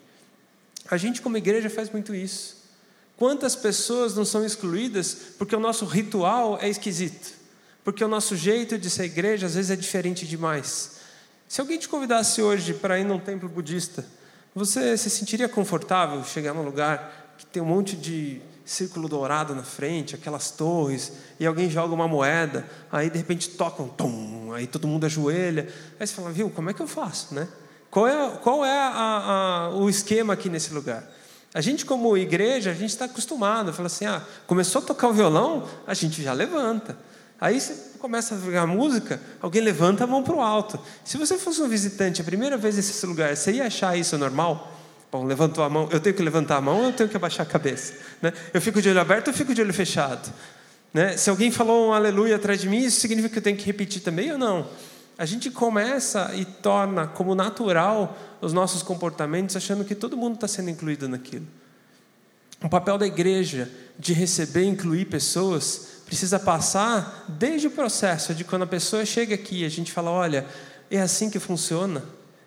[0.91, 2.57] A gente, como igreja, faz muito isso.
[3.17, 7.43] Quantas pessoas não são excluídas porque o nosso ritual é esquisito?
[7.85, 10.93] porque o nosso jeito de ser igreja às vezes é diferente demais.
[11.49, 14.05] Se alguém te convidasse hoje para ir num templo budista,
[14.55, 19.63] você se sentiria confortável chegar num lugar que tem um monte de círculo dourado na
[19.63, 24.87] frente, aquelas torres, e alguém joga uma moeda, aí de repente tocam, tum, aí todo
[24.87, 27.49] mundo ajoelha, aí você fala, viu, como é que eu faço, né?
[27.91, 31.05] Qual é, qual é a, a, o esquema aqui nesse lugar?
[31.53, 35.13] A gente, como igreja, a gente está acostumado, fala assim, ah, começou a tocar o
[35.13, 36.97] violão, a gente já levanta.
[37.39, 40.79] Aí você começa a jogar música, alguém levanta a mão para o alto.
[41.05, 44.72] Se você fosse um visitante a primeira vez nesse lugar, você ia achar isso normal?
[45.13, 47.47] Bom, levantou a mão, eu tenho que levantar a mão ou eu tenho que abaixar
[47.47, 47.93] a cabeça?
[48.23, 48.33] Né?
[48.55, 50.33] Eu fico de olho aberto ou fico de olho fechado?
[50.93, 51.19] Né?
[51.19, 54.01] Se alguém falou um aleluia atrás de mim, isso significa que eu tenho que repetir
[54.01, 54.67] também ou não?
[55.19, 60.49] A gente começa e torna como natural os nossos comportamentos, achando que todo mundo está
[60.49, 61.47] sendo incluído naquilo.
[62.65, 68.45] O papel da igreja de receber e incluir pessoas precisa passar desde o processo de
[68.45, 70.47] quando a pessoa chega aqui, a gente fala, olha,
[70.91, 72.03] é assim que funciona,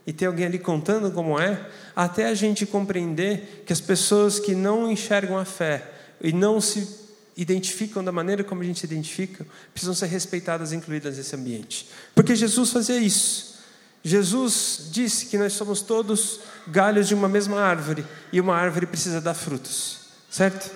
[0.06, 4.54] e tem alguém ali contando como é, até a gente compreender que as pessoas que
[4.54, 5.92] não enxergam a fé
[6.22, 10.76] e não se identificam da maneira como a gente se identifica, precisam ser respeitadas e
[10.76, 11.90] incluídas nesse ambiente.
[12.14, 13.56] Porque Jesus fazia isso.
[14.04, 19.20] Jesus disse que nós somos todos galhos de uma mesma árvore e uma árvore precisa
[19.20, 20.72] dar frutos, certo?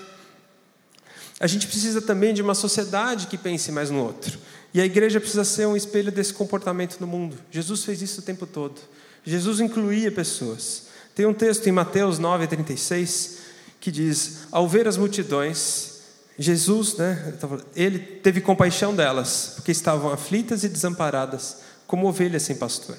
[1.40, 4.38] A gente precisa também de uma sociedade que pense mais no outro.
[4.74, 7.38] E a igreja precisa ser um espelho desse comportamento no mundo.
[7.50, 8.82] Jesus fez isso o tempo todo.
[9.26, 10.84] Jesus incluía pessoas.
[11.16, 13.38] Tem um texto em Mateus 9:36
[13.80, 16.00] que diz: "Ao ver as multidões,
[16.38, 17.34] Jesus, né,
[17.76, 22.98] ele teve compaixão delas, porque estavam aflitas e desamparadas, como ovelhas sem pastor."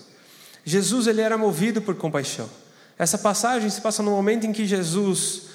[0.64, 2.48] Jesus ele era movido por compaixão.
[2.98, 5.49] Essa passagem se passa no momento em que Jesus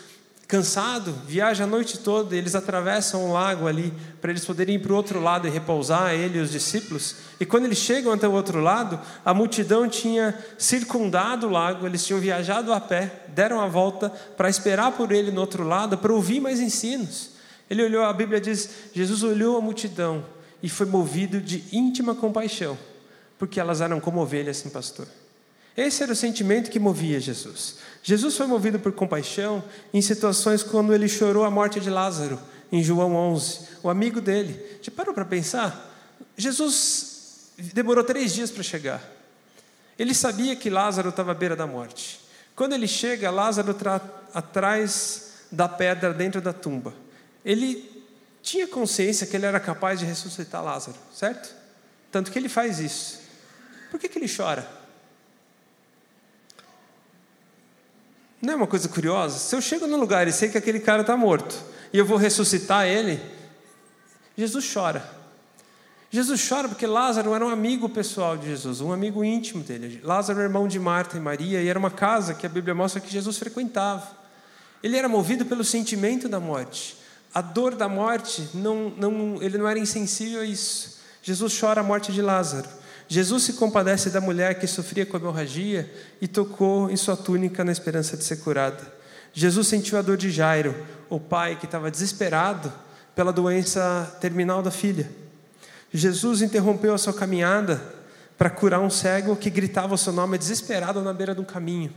[0.47, 4.93] cansado, viaja a noite toda, eles atravessam um lago ali para eles poderem ir para
[4.93, 7.15] o outro lado e repousar, ele e os discípulos.
[7.39, 12.05] E quando eles chegam até o outro lado, a multidão tinha circundado o lago, eles
[12.05, 16.13] tinham viajado a pé, deram a volta para esperar por ele no outro lado, para
[16.13, 17.31] ouvir mais ensinos.
[17.69, 20.23] Ele olhou, a Bíblia diz: Jesus olhou a multidão
[20.61, 22.77] e foi movido de íntima compaixão,
[23.39, 25.07] porque elas eram como ovelhas sem pastor.
[25.75, 27.77] Esse era o sentimento que movia Jesus.
[28.07, 32.39] Jesus foi movido por compaixão em situações quando ele chorou a morte de Lázaro,
[32.71, 34.63] em João 11, o amigo dele.
[34.79, 35.91] Já parou para pensar?
[36.37, 39.01] Jesus demorou três dias para chegar.
[39.97, 42.19] Ele sabia que Lázaro estava à beira da morte.
[42.55, 43.99] Quando ele chega, Lázaro está
[44.35, 46.93] atrás da pedra dentro da tumba.
[47.43, 48.05] Ele
[48.43, 51.55] tinha consciência que ele era capaz de ressuscitar Lázaro, certo?
[52.11, 53.19] Tanto que ele faz isso.
[53.89, 54.84] Por que, que ele chora?
[58.45, 59.39] Não é uma coisa curiosa?
[59.39, 61.55] Se eu chego num lugar e sei que aquele cara está morto
[61.91, 63.19] e eu vou ressuscitar ele,
[64.37, 65.03] Jesus chora.
[66.11, 69.99] Jesus chora porque Lázaro era um amigo pessoal de Jesus, um amigo íntimo dele.
[70.03, 73.01] Lázaro era irmão de Marta e Maria e era uma casa que a Bíblia mostra
[73.01, 74.07] que Jesus frequentava.
[74.83, 76.97] Ele era movido pelo sentimento da morte.
[77.33, 80.99] A dor da morte, não, não, ele não era insensível a isso.
[81.23, 82.69] Jesus chora a morte de Lázaro.
[83.07, 87.71] Jesus se compadece da mulher que sofria com hemorragia e tocou em sua túnica na
[87.71, 88.93] esperança de ser curada.
[89.33, 90.75] Jesus sentiu a dor de Jairo,
[91.09, 92.71] o pai que estava desesperado
[93.15, 95.09] pela doença terminal da filha.
[95.93, 97.81] Jesus interrompeu a sua caminhada
[98.37, 101.93] para curar um cego que gritava o seu nome desesperado na beira do caminho.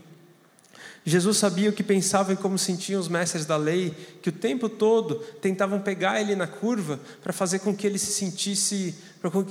[1.05, 4.69] Jesus sabia o que pensavam e como sentiam os mestres da lei, que o tempo
[4.69, 8.95] todo tentavam pegar ele na curva para fazer com que ele se sentisse,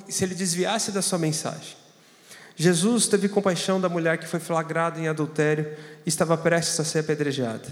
[0.08, 1.76] se ele desviasse da sua mensagem.
[2.56, 5.68] Jesus teve compaixão da mulher que foi flagrada em adultério
[6.06, 7.68] e estava prestes a ser apedrejada.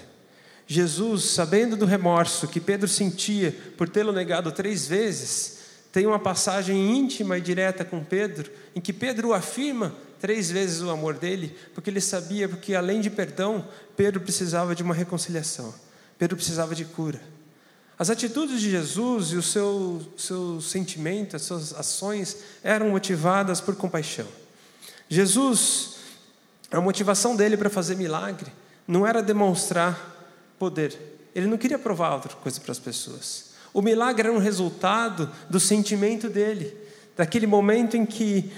[0.68, 5.60] Jesus, sabendo do remorso que Pedro sentia por tê-lo negado três vezes,
[5.92, 10.90] tem uma passagem íntima e direta com Pedro, em que Pedro afirma três vezes o
[10.90, 15.74] amor dele, porque ele sabia que além de perdão, Pedro precisava de uma reconciliação,
[16.18, 17.22] Pedro precisava de cura.
[17.98, 23.76] As atitudes de Jesus e o seu, seu sentimento, as suas ações eram motivadas por
[23.76, 24.28] compaixão.
[25.08, 25.96] Jesus,
[26.72, 28.52] a motivação dele para fazer milagre
[28.88, 30.14] não era demonstrar
[30.60, 30.98] poder,
[31.34, 33.56] ele não queria provar outra coisa para as pessoas.
[33.74, 36.76] O milagre era um resultado do sentimento dele,
[37.16, 38.52] daquele momento em que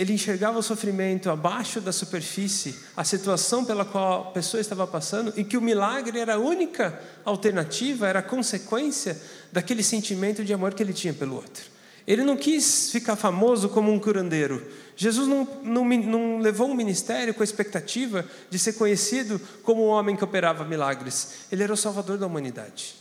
[0.00, 5.30] ele enxergava o sofrimento abaixo da superfície, a situação pela qual a pessoa estava passando,
[5.36, 9.20] e que o milagre era a única alternativa, era a consequência
[9.52, 11.64] daquele sentimento de amor que ele tinha pelo outro.
[12.06, 14.66] Ele não quis ficar famoso como um curandeiro.
[14.96, 19.88] Jesus não, não, não levou um ministério com a expectativa de ser conhecido como um
[19.88, 21.46] homem que operava milagres.
[21.52, 22.94] Ele era o salvador da humanidade.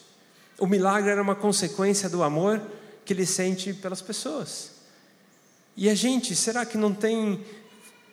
[0.57, 2.61] O milagre era uma consequência do amor
[3.05, 4.78] que ele sente pelas pessoas.
[5.81, 7.39] E a gente, será que não tem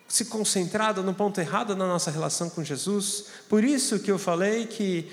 [0.07, 3.25] se concentrado no ponto errado na nossa relação com Jesus?
[3.49, 5.11] Por isso que eu falei que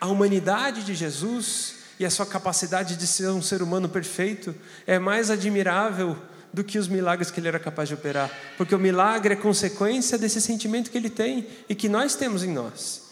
[0.00, 4.54] a humanidade de Jesus e a sua capacidade de ser um ser humano perfeito
[4.86, 6.16] é mais admirável
[6.52, 10.16] do que os milagres que ele era capaz de operar, porque o milagre é consequência
[10.16, 13.02] desse sentimento que ele tem e que nós temos em nós.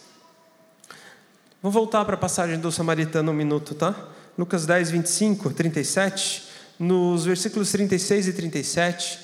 [1.61, 3.93] Vou voltar para a passagem do samaritano um minuto, tá?
[4.39, 6.48] Lucas 10, 25, 37
[6.79, 9.19] nos versículos 36 e 37,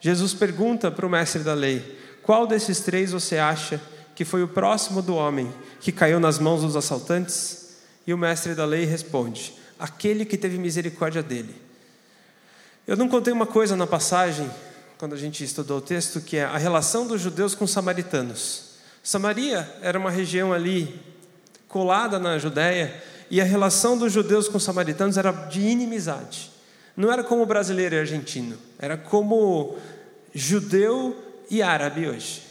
[0.00, 3.80] Jesus pergunta para o mestre da lei: Qual desses três você acha
[4.14, 7.76] que foi o próximo do homem que caiu nas mãos dos assaltantes?
[8.06, 11.54] E o mestre da lei responde: Aquele que teve misericórdia dele.
[12.86, 14.50] Eu não contei uma coisa na passagem,
[14.98, 18.70] quando a gente estudou o texto, que é a relação dos judeus com os samaritanos.
[19.02, 21.00] Samaria era uma região ali
[21.68, 26.49] colada na Judéia, e a relação dos judeus com os samaritanos era de inimizade.
[27.00, 29.78] Não era como brasileiro e argentino, era como
[30.34, 31.16] judeu
[31.50, 32.42] e árabe hoje.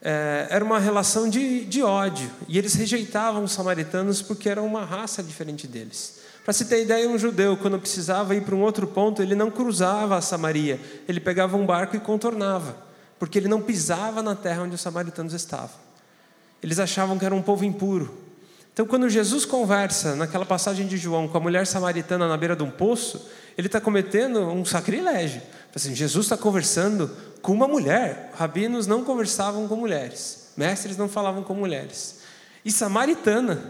[0.00, 4.84] É, era uma relação de, de ódio, e eles rejeitavam os samaritanos porque eram uma
[4.84, 6.20] raça diferente deles.
[6.44, 9.50] Para se ter ideia, um judeu, quando precisava ir para um outro ponto, ele não
[9.50, 12.76] cruzava a Samaria, ele pegava um barco e contornava,
[13.18, 15.80] porque ele não pisava na terra onde os samaritanos estavam.
[16.62, 18.23] Eles achavam que era um povo impuro.
[18.74, 22.64] Então, quando Jesus conversa naquela passagem de João com a mulher samaritana na beira de
[22.64, 23.24] um poço,
[23.56, 25.40] ele está cometendo um sacrilégio.
[25.72, 27.08] Assim, Jesus está conversando
[27.40, 28.32] com uma mulher.
[28.34, 32.18] Rabinos não conversavam com mulheres, mestres não falavam com mulheres.
[32.64, 33.62] E samaritana.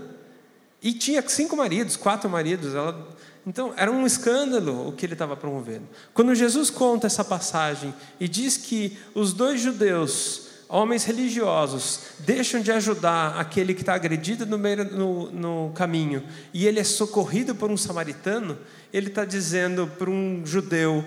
[0.82, 2.74] E tinha cinco maridos, quatro maridos.
[2.74, 3.06] Ela...
[3.46, 5.86] Então, era um escândalo o que ele estava promovendo.
[6.14, 12.72] Quando Jesus conta essa passagem e diz que os dois judeus homens religiosos deixam de
[12.72, 16.22] ajudar aquele que está agredido no, meio, no, no caminho
[16.52, 18.58] e ele é socorrido por um samaritano,
[18.92, 21.06] ele está dizendo para um judeu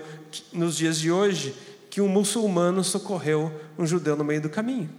[0.52, 1.54] nos dias de hoje
[1.90, 4.90] que um muçulmano socorreu um judeu no meio do caminho.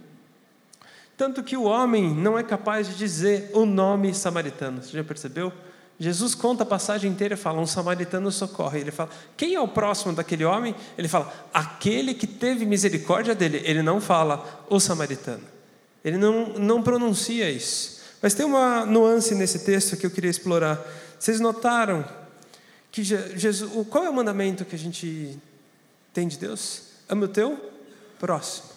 [1.16, 4.82] Tanto que o homem não é capaz de dizer o nome samaritano.
[4.82, 5.52] Você já percebeu?
[6.02, 8.80] Jesus conta a passagem inteira e fala: um samaritano socorre.
[8.80, 10.74] Ele fala: quem é o próximo daquele homem?
[10.96, 13.60] Ele fala: aquele que teve misericórdia dele.
[13.64, 15.44] Ele não fala o samaritano.
[16.02, 18.00] Ele não, não pronuncia isso.
[18.22, 20.80] Mas tem uma nuance nesse texto que eu queria explorar.
[21.18, 22.02] Vocês notaram
[22.90, 25.38] que Jesus, qual é o mandamento que a gente
[26.14, 26.82] tem de Deus?
[27.10, 27.58] Ama o teu
[28.18, 28.70] próximo.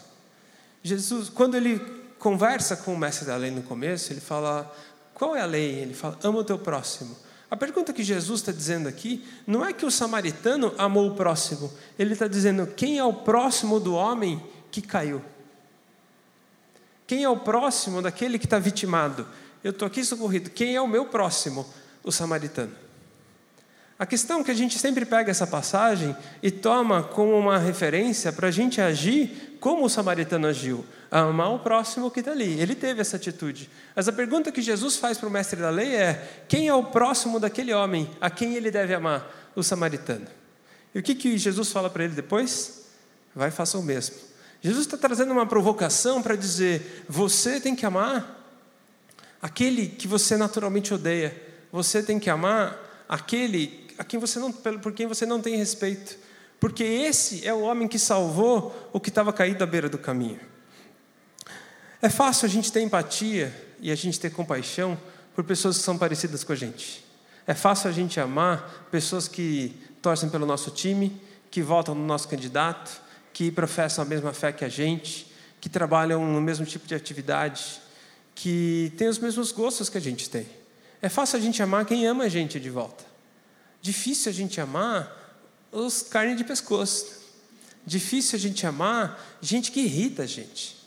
[0.83, 1.79] Jesus, quando ele
[2.19, 4.69] conversa com o mestre da lei no começo, ele fala:
[5.23, 5.79] qual é a lei?
[5.79, 7.15] Ele fala: ama o teu próximo.
[7.49, 11.71] A pergunta que Jesus está dizendo aqui não é que o samaritano amou o próximo,
[11.97, 15.23] ele está dizendo quem é o próximo do homem que caiu.
[17.07, 19.25] Quem é o próximo daquele que está vitimado?
[19.63, 20.49] Eu estou aqui socorrido.
[20.49, 21.65] Quem é o meu próximo?
[22.03, 22.75] O samaritano.
[23.97, 28.33] A questão é que a gente sempre pega essa passagem e toma como uma referência
[28.33, 32.59] para a gente agir como o samaritano agiu, amar o próximo que está ali.
[32.59, 33.69] Ele teve essa atitude.
[33.95, 36.83] Mas a pergunta que Jesus faz para o mestre da lei é: quem é o
[36.83, 39.25] próximo daquele homem a quem ele deve amar?
[39.55, 40.27] O samaritano.
[40.93, 42.87] E o que, que Jesus fala para ele depois?
[43.33, 44.17] Vai faça o mesmo.
[44.61, 48.45] Jesus está trazendo uma provocação para dizer: você tem que amar
[49.41, 51.41] aquele que você naturalmente odeia.
[51.71, 56.17] Você tem que amar aquele a quem você não, por quem você não tem respeito.
[56.63, 60.39] Porque esse é o homem que salvou o que estava caído à beira do caminho.
[62.01, 64.97] É fácil a gente ter empatia e a gente ter compaixão
[65.35, 67.03] por pessoas que são parecidas com a gente.
[67.45, 72.29] É fácil a gente amar pessoas que torcem pelo nosso time, que votam no nosso
[72.29, 73.01] candidato,
[73.33, 77.81] que professam a mesma fé que a gente, que trabalham no mesmo tipo de atividade,
[78.33, 80.47] que têm os mesmos gostos que a gente tem.
[81.01, 83.03] É fácil a gente amar quem ama a gente de volta.
[83.81, 85.22] Difícil a gente amar
[85.73, 87.23] os carnes de pescoço.
[87.85, 90.81] Difícil a gente amar gente que irrita a gente.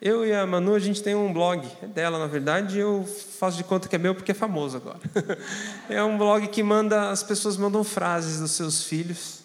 [0.00, 3.08] Eu e a Manu, a gente tem um blog, é dela na verdade, eu
[3.40, 5.00] faço de conta que é meu porque é famoso agora.
[5.88, 9.40] é um blog que manda, as pessoas mandam frases dos seus filhos,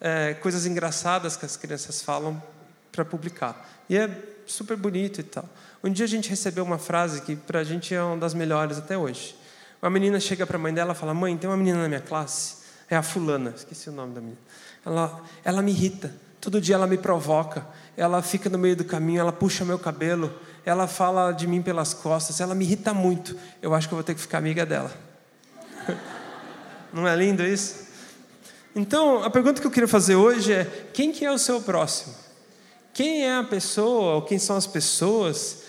[0.00, 2.42] é, coisas engraçadas que as crianças falam
[2.90, 3.68] para publicar.
[3.88, 4.10] E é
[4.46, 5.44] super bonito e tal.
[5.84, 8.78] Um dia a gente recebeu uma frase que para a gente é uma das melhores
[8.78, 9.36] até hoje.
[9.82, 12.00] Uma menina chega para a mãe dela e fala: Mãe, tem uma menina na minha
[12.00, 12.56] classe,
[12.90, 14.38] é a Fulana, esqueci o nome da menina.
[14.84, 17.64] Ela, ela me irrita, todo dia ela me provoca,
[17.96, 20.34] ela fica no meio do caminho, ela puxa meu cabelo,
[20.64, 23.36] ela fala de mim pelas costas, ela me irrita muito.
[23.62, 24.90] Eu acho que eu vou ter que ficar amiga dela.
[26.92, 27.88] Não é lindo isso?
[28.74, 32.14] Então, a pergunta que eu queria fazer hoje é: quem que é o seu próximo?
[32.92, 35.62] Quem é a pessoa, ou quem são as pessoas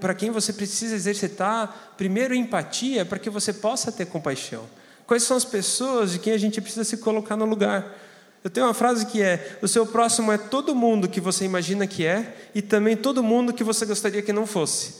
[0.00, 4.64] para quem você precisa exercitar, primeiro, empatia, para que você possa ter compaixão.
[5.08, 7.96] Quais são as pessoas de quem a gente precisa se colocar no lugar?
[8.44, 11.86] Eu tenho uma frase que é: o seu próximo é todo mundo que você imagina
[11.86, 14.96] que é e também todo mundo que você gostaria que não fosse.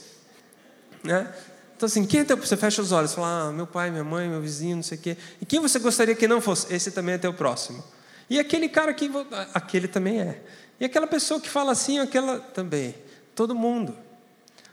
[1.03, 1.31] Né?
[1.77, 4.27] Então, assim, quem é teu, você fecha os olhos fala: ah, meu pai, minha mãe,
[4.27, 5.15] meu vizinho, não sei o quê.
[5.39, 6.73] E quem você gostaria que não fosse?
[6.73, 7.83] Esse também é teu próximo.
[8.27, 9.11] E aquele cara que.
[9.53, 10.41] Aquele também é.
[10.79, 12.95] E aquela pessoa que fala assim, aquela também.
[13.35, 13.95] Todo mundo.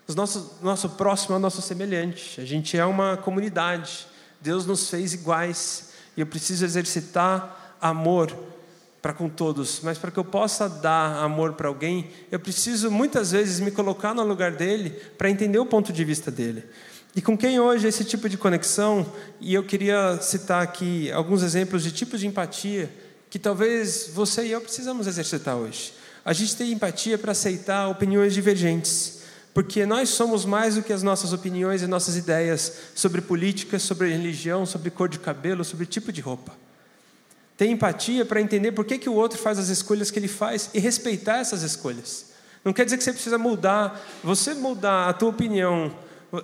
[0.08, 2.40] O nosso, nosso próximo é o nosso semelhante.
[2.40, 4.15] A gente é uma comunidade.
[4.40, 5.90] Deus nos fez iguais.
[6.16, 8.34] E eu preciso exercitar amor
[9.02, 9.80] para com todos.
[9.82, 14.14] Mas para que eu possa dar amor para alguém, eu preciso muitas vezes me colocar
[14.14, 16.64] no lugar dele para entender o ponto de vista dele.
[17.14, 19.06] E com quem hoje esse tipo de conexão,
[19.40, 22.90] e eu queria citar aqui alguns exemplos de tipos de empatia
[23.30, 25.94] que talvez você e eu precisamos exercitar hoje.
[26.24, 29.22] A gente tem empatia para aceitar opiniões divergentes
[29.56, 34.12] porque nós somos mais do que as nossas opiniões e nossas ideias sobre política, sobre
[34.12, 36.52] religião, sobre cor de cabelo, sobre tipo de roupa.
[37.56, 40.68] Ter empatia para entender por que, que o outro faz as escolhas que ele faz
[40.74, 42.32] e respeitar essas escolhas.
[42.62, 45.90] Não quer dizer que você precisa mudar, você mudar a tua opinião,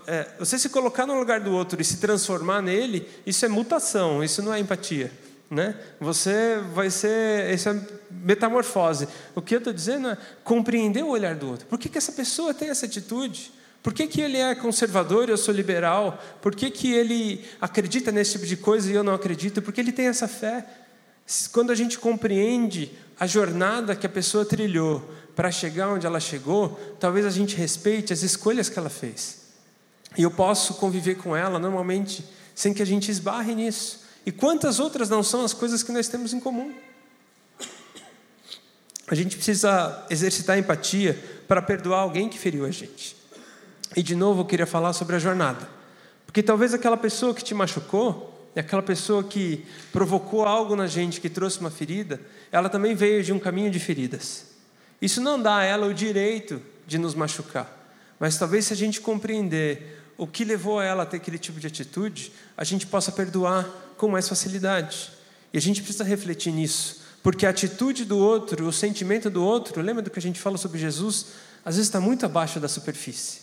[0.06, 4.24] é, você se colocar no lugar do outro e se transformar nele, isso é mutação,
[4.24, 5.12] isso não é empatia.
[5.52, 5.76] Né?
[6.00, 7.78] Você vai ser essa
[8.10, 9.06] metamorfose.
[9.34, 11.66] O que eu estou dizendo é compreender o olhar do outro.
[11.66, 13.52] Por que, que essa pessoa tem essa atitude?
[13.82, 16.18] Por que, que ele é conservador e eu sou liberal?
[16.40, 19.60] Por que, que ele acredita nesse tipo de coisa e eu não acredito?
[19.60, 20.64] Por que ele tem essa fé?
[21.52, 22.90] Quando a gente compreende
[23.20, 28.10] a jornada que a pessoa trilhou para chegar onde ela chegou, talvez a gente respeite
[28.10, 29.42] as escolhas que ela fez.
[30.16, 32.24] E eu posso conviver com ela normalmente
[32.54, 34.01] sem que a gente esbarre nisso.
[34.24, 36.72] E quantas outras não são as coisas que nós temos em comum?
[39.08, 41.18] A gente precisa exercitar empatia
[41.48, 43.16] para perdoar alguém que feriu a gente.
[43.96, 45.68] E de novo eu queria falar sobre a jornada.
[46.24, 51.28] Porque talvez aquela pessoa que te machucou, aquela pessoa que provocou algo na gente, que
[51.28, 52.20] trouxe uma ferida,
[52.50, 54.46] ela também veio de um caminho de feridas.
[55.00, 57.70] Isso não dá a ela o direito de nos machucar.
[58.18, 61.66] Mas talvez se a gente compreender o que levou ela a ter aquele tipo de
[61.66, 63.68] atitude, a gente possa perdoar
[64.02, 65.12] com mais facilidade.
[65.52, 69.80] E a gente precisa refletir nisso, porque a atitude do outro, o sentimento do outro,
[69.80, 71.26] lembra do que a gente fala sobre Jesus?
[71.64, 73.42] Às vezes está muito abaixo da superfície.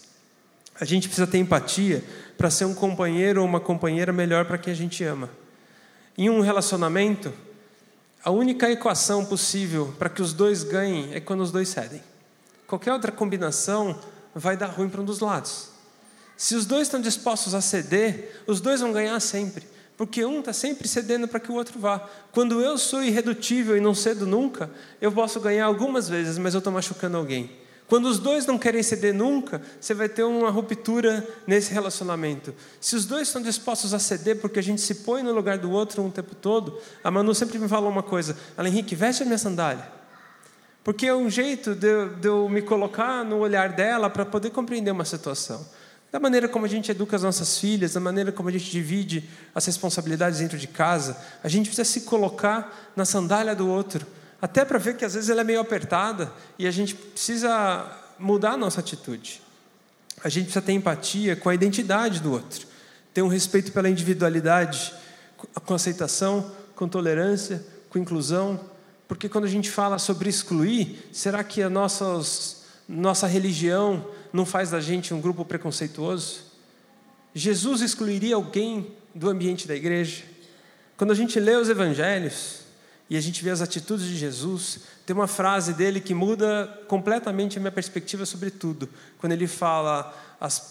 [0.78, 2.03] A gente precisa ter empatia
[2.38, 5.30] para ser um companheiro ou uma companheira melhor para quem a gente ama.
[6.18, 7.32] Em um relacionamento,
[8.22, 12.03] a única equação possível para que os dois ganhem é quando os dois cedem.
[12.68, 13.97] Qualquer outra combinação
[14.36, 15.70] vai dar ruim para um dos lados.
[16.36, 19.66] Se os dois estão dispostos a ceder, os dois vão ganhar sempre,
[20.00, 22.00] porque um está sempre cedendo para que o outro vá.
[22.32, 24.72] Quando eu sou irredutível e não cedo nunca,
[25.02, 27.52] eu posso ganhar algumas vezes, mas eu estou machucando alguém.
[27.86, 32.56] Quando os dois não querem ceder nunca, você vai ter uma ruptura nesse relacionamento.
[32.80, 35.70] Se os dois estão dispostos a ceder porque a gente se põe no lugar do
[35.70, 39.26] outro um tempo todo, a Manu sempre me falou uma coisa: Ela Henrique, veste a
[39.26, 39.86] minha sandália.
[40.82, 44.91] Porque é um jeito de de eu me colocar no olhar dela para poder compreender
[44.91, 45.68] uma situação
[46.12, 49.30] da maneira como a gente educa as nossas filhas, da maneira como a gente divide
[49.53, 54.05] as responsabilidades dentro de casa, a gente precisa se colocar na sandália do outro,
[54.41, 57.86] até para ver que às vezes ela é meio apertada e a gente precisa
[58.18, 59.41] mudar a nossa atitude.
[60.24, 62.68] A gente precisa ter empatia com a identidade do outro,
[63.14, 64.93] ter um respeito pela individualidade,
[65.66, 68.60] com aceitação, com tolerância, com inclusão,
[69.10, 74.71] Porque quando a gente fala sobre excluir, será que a nossas, nossa religião não faz
[74.71, 76.43] da gente um grupo preconceituoso?
[77.34, 80.23] Jesus excluiria alguém do ambiente da igreja?
[80.97, 82.61] Quando a gente lê os evangelhos
[83.09, 87.57] e a gente vê as atitudes de Jesus, tem uma frase dele que muda completamente
[87.57, 88.88] a minha perspectiva sobre tudo.
[89.17, 90.13] Quando ele fala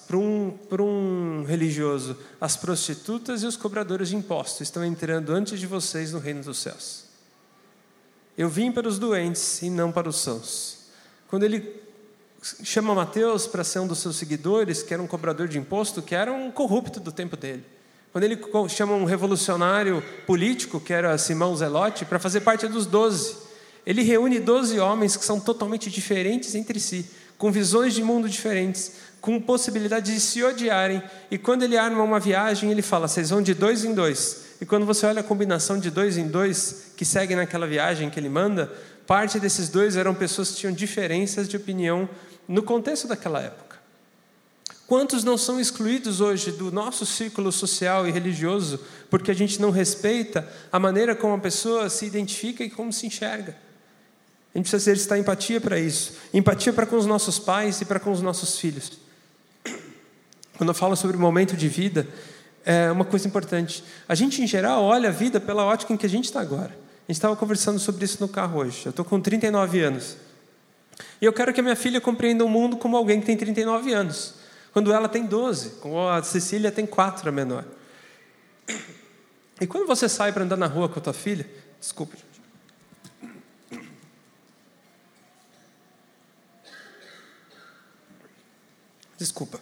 [0.06, 5.66] para um, um religioso, as prostitutas e os cobradores de impostos estão entrando antes de
[5.66, 7.04] vocês no reino dos céus.
[8.36, 10.86] Eu vim para os doentes e não para os sãos.
[11.26, 11.58] Quando ele
[12.42, 16.14] chama Mateus para ser um dos seus seguidores, que era um cobrador de imposto, que
[16.14, 17.64] era um corrupto do tempo dele.
[18.12, 23.36] Quando ele chama um revolucionário político, que era Simão Zelote, para fazer parte dos doze,
[23.84, 28.92] ele reúne doze homens que são totalmente diferentes entre si, com visões de mundo diferentes,
[29.20, 31.02] com possibilidade de se odiarem.
[31.30, 34.48] E quando ele arma uma viagem, ele fala: vocês vão de dois em dois.
[34.60, 38.18] E quando você olha a combinação de dois em dois que segue naquela viagem que
[38.18, 38.72] ele manda,
[39.08, 42.06] parte desses dois eram pessoas que tinham diferenças de opinião
[42.46, 43.78] no contexto daquela época.
[44.86, 48.78] Quantos não são excluídos hoje do nosso círculo social e religioso
[49.08, 53.06] porque a gente não respeita a maneira como a pessoa se identifica e como se
[53.06, 53.56] enxerga?
[54.54, 56.12] A gente precisa exercitar empatia para isso.
[56.34, 58.98] Empatia para com os nossos pais e para com os nossos filhos.
[60.58, 62.06] Quando eu falo sobre o momento de vida,
[62.62, 63.82] é uma coisa importante.
[64.06, 66.87] A gente, em geral, olha a vida pela ótica em que a gente está agora.
[67.08, 68.84] Gente estava conversando sobre isso no carro hoje.
[68.84, 70.18] Eu estou com 39 anos.
[71.22, 73.94] E eu quero que a minha filha compreenda o mundo como alguém que tem 39
[73.94, 74.34] anos.
[74.74, 77.64] Quando ela tem 12, como a Cecília tem 4, a menor.
[79.58, 81.48] E quando você sai para andar na rua com a tua filha,
[81.80, 82.18] desculpe.
[89.16, 89.58] Desculpa.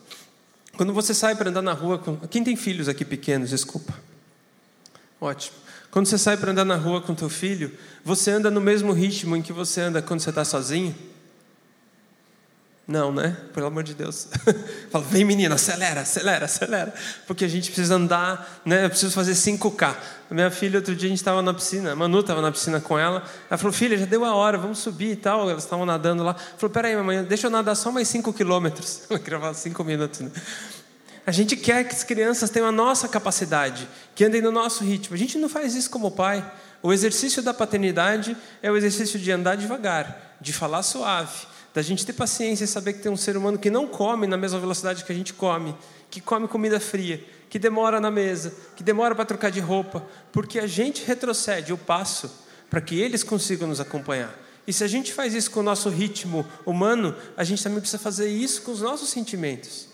[0.77, 2.17] Quando você sai para andar na rua com.
[2.27, 3.95] Quem tem filhos aqui pequenos, desculpa.
[5.21, 5.66] Ótimo.
[5.97, 7.73] Quando você sai para andar na rua com teu filho,
[8.05, 10.95] você anda no mesmo ritmo em que você anda quando você está sozinho?
[12.87, 13.35] Não, né?
[13.55, 14.29] Pelo amor de Deus.
[14.93, 16.95] Fala, vem menina, acelera, acelera, acelera.
[17.27, 18.85] Porque a gente precisa andar, né?
[18.85, 19.97] Eu preciso fazer 5K.
[20.31, 22.79] A minha filha, outro dia, a gente estava na piscina, a Manu estava na piscina
[22.79, 23.25] com ela.
[23.49, 25.49] Ela falou, filha, já deu a hora, vamos subir e tal.
[25.49, 26.35] Elas estavam nadando lá.
[26.35, 29.05] Falou, peraí, mamãe, deixa eu nadar só mais 5 quilômetros.
[29.09, 30.31] Ela queria falar 5 minutos, né?
[31.27, 35.17] A gente quer que as crianças tenham a nossa capacidade, que andem no nosso ritmo.
[35.17, 36.49] A gente não faz isso como pai.
[36.83, 41.47] O exercício da paternidade é o exercício de andar devagar, de falar suave
[41.77, 44.39] da gente ter paciência e saber que tem um ser humano que não come na
[44.39, 45.77] mesma velocidade que a gente come,
[46.11, 50.03] que come comida fria, que demora na mesa, que demora para trocar de roupa,
[50.33, 52.31] porque a gente retrocede o passo
[52.71, 54.35] para que eles consigam nos acompanhar.
[54.67, 58.03] E se a gente faz isso com o nosso ritmo humano, a gente também precisa
[58.03, 59.87] fazer isso com os nossos sentimentos.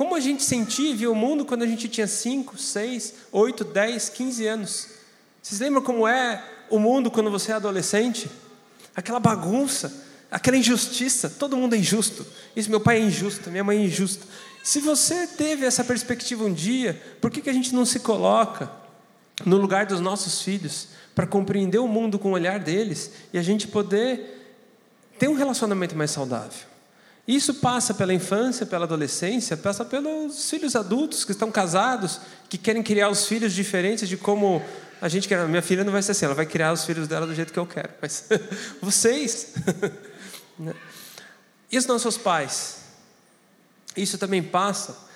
[0.00, 3.64] Como a gente sentia e via o mundo quando a gente tinha 5, 6, 8,
[3.64, 4.88] 10, 15 anos?
[5.42, 8.30] Vocês lembram como é o mundo quando você é adolescente?
[8.96, 9.92] Aquela bagunça,
[10.30, 12.26] aquela injustiça, todo mundo é injusto.
[12.56, 14.24] Isso, meu pai é injusto, minha mãe é injusta.
[14.64, 18.72] Se você teve essa perspectiva um dia, por que, que a gente não se coloca
[19.44, 23.42] no lugar dos nossos filhos para compreender o mundo com o olhar deles e a
[23.42, 24.64] gente poder
[25.18, 26.69] ter um relacionamento mais saudável?
[27.30, 32.82] Isso passa pela infância, pela adolescência, passa pelos filhos adultos que estão casados, que querem
[32.82, 34.60] criar os filhos diferentes de como
[35.00, 35.46] a gente quer.
[35.46, 37.58] Minha filha não vai ser assim, ela vai criar os filhos dela do jeito que
[37.60, 38.24] eu quero, mas
[38.82, 39.54] vocês?
[41.72, 42.78] E os nossos pais?
[43.96, 45.06] Isso também passa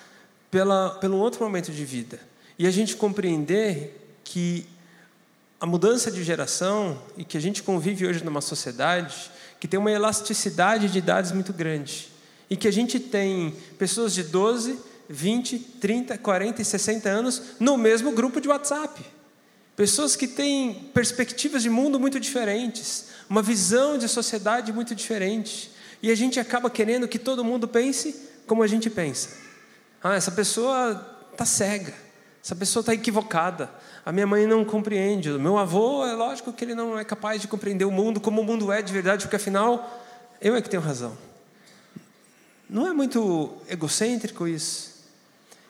[0.49, 2.17] pela, pelo outro momento de vida.
[2.57, 4.65] E a gente compreender que
[5.59, 9.29] a mudança de geração e que a gente convive hoje numa sociedade
[9.59, 12.09] que tem uma elasticidade de idades muito grande.
[12.49, 14.77] E que a gente tem pessoas de 12,
[15.09, 19.03] 20, 30, 40 e 60 anos no mesmo grupo de WhatsApp.
[19.75, 25.71] Pessoas que têm perspectivas de mundo muito diferentes, uma visão de sociedade muito diferente.
[26.01, 29.29] E a gente acaba querendo que todo mundo pense como a gente pensa.
[30.01, 31.93] Ah, essa pessoa está cega,
[32.43, 33.69] essa pessoa está equivocada,
[34.05, 37.41] a minha mãe não compreende, o meu avô, é lógico que ele não é capaz
[37.41, 40.03] de compreender o mundo como o mundo é de verdade, porque afinal,
[40.39, 41.17] eu é que tenho razão.
[42.69, 44.93] Não é muito egocêntrico isso?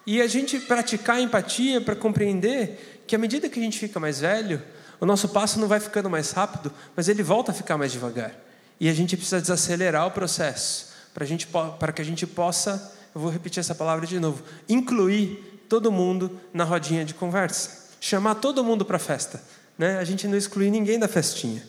[0.06, 4.20] E a gente praticar empatia para compreender que à medida que a gente fica mais
[4.20, 4.62] velho,
[5.00, 8.34] o nosso passo não vai ficando mais rápido, mas ele volta a ficar mais devagar.
[8.80, 13.22] E a gente precisa desacelerar o processo para, gente, para que a gente possa, eu
[13.22, 17.85] vou repetir essa palavra de novo, incluir todo mundo na rodinha de conversa.
[18.08, 19.42] Chamar todo mundo para a festa.
[19.76, 19.98] Né?
[19.98, 21.64] A gente não excluir ninguém da festinha.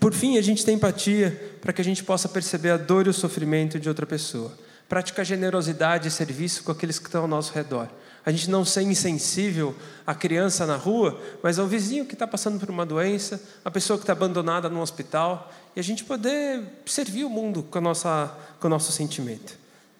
[0.00, 3.10] Por fim, a gente tem empatia para que a gente possa perceber a dor e
[3.10, 4.50] o sofrimento de outra pessoa.
[4.88, 7.86] Praticar generosidade e serviço com aqueles que estão ao nosso redor.
[8.24, 12.58] A gente não ser insensível à criança na rua, mas ao vizinho que está passando
[12.58, 17.24] por uma doença, a pessoa que está abandonada no hospital, e a gente poder servir
[17.24, 19.54] o mundo com, nossa, com o nosso sentimento.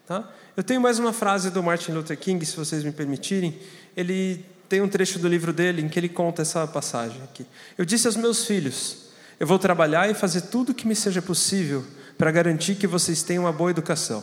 [0.06, 0.26] Tá?
[0.56, 3.58] Eu tenho mais uma frase do Martin Luther King, se vocês me permitirem.
[3.94, 7.44] Ele tem um trecho do livro dele em que ele conta essa passagem aqui.
[7.76, 9.08] Eu disse aos meus filhos:
[9.40, 11.84] Eu vou trabalhar e fazer tudo o que me seja possível
[12.16, 14.22] para garantir que vocês tenham uma boa educação.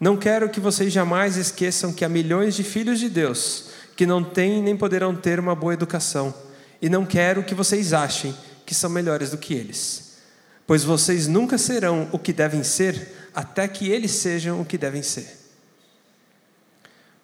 [0.00, 4.24] Não quero que vocês jamais esqueçam que há milhões de filhos de Deus que não
[4.24, 6.34] têm nem poderão ter uma boa educação.
[6.80, 10.14] E não quero que vocês achem que são melhores do que eles.
[10.66, 15.02] Pois vocês nunca serão o que devem ser até que eles sejam o que devem
[15.02, 15.28] ser.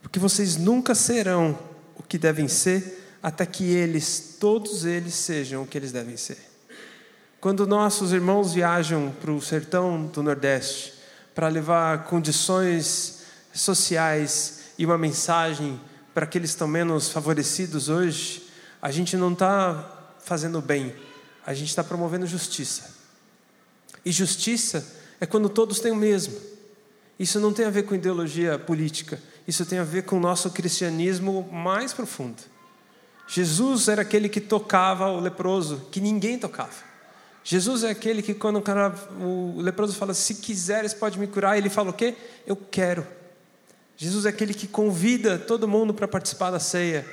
[0.02, 1.69] Porque vocês nunca serão
[2.00, 6.38] o que devem ser até que eles, todos eles, sejam o que eles devem ser.
[7.38, 10.94] Quando nossos irmãos viajam para o sertão do Nordeste,
[11.34, 13.20] para levar condições
[13.52, 15.78] sociais e uma mensagem
[16.14, 18.48] para aqueles que estão menos favorecidos hoje,
[18.80, 20.94] a gente não está fazendo bem,
[21.44, 22.94] a gente está promovendo justiça.
[24.06, 24.86] E justiça
[25.20, 26.34] é quando todos têm o mesmo.
[27.18, 29.20] Isso não tem a ver com ideologia política,
[29.50, 32.40] isso tem a ver com o nosso cristianismo mais profundo.
[33.26, 36.88] Jesus era aquele que tocava o leproso, que ninguém tocava.
[37.42, 41.58] Jesus é aquele que, quando o, cara, o leproso fala, se quiseres, pode me curar,
[41.58, 42.14] ele fala o quê?
[42.46, 43.04] Eu quero.
[43.96, 47.04] Jesus é aquele que convida todo mundo para participar da ceia.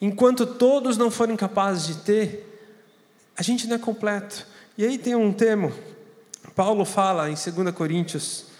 [0.00, 2.72] Enquanto todos não forem capazes de ter,
[3.36, 4.46] a gente não é completo.
[4.78, 5.74] E aí tem um termo,
[6.54, 8.53] Paulo fala em 2 Coríntios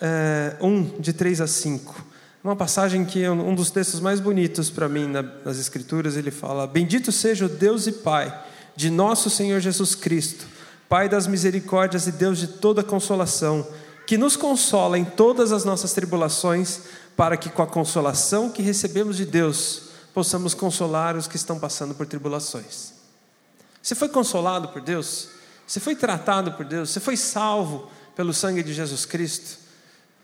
[0.00, 2.04] é, eh, 1, de 3 a 5.
[2.42, 5.06] Uma passagem que é um dos textos mais bonitos para mim
[5.44, 6.16] nas Escrituras.
[6.16, 8.34] Ele fala: Bendito seja o Deus e Pai
[8.74, 10.46] de nosso Senhor Jesus Cristo,
[10.88, 13.66] Pai das misericórdias e Deus de toda consolação,
[14.06, 16.80] que nos consola em todas as nossas tribulações,
[17.14, 21.94] para que com a consolação que recebemos de Deus, possamos consolar os que estão passando
[21.94, 22.94] por tribulações.
[23.82, 25.28] Você foi consolado por Deus?
[25.66, 26.88] Você foi tratado por Deus?
[26.88, 29.59] Você foi salvo pelo sangue de Jesus Cristo?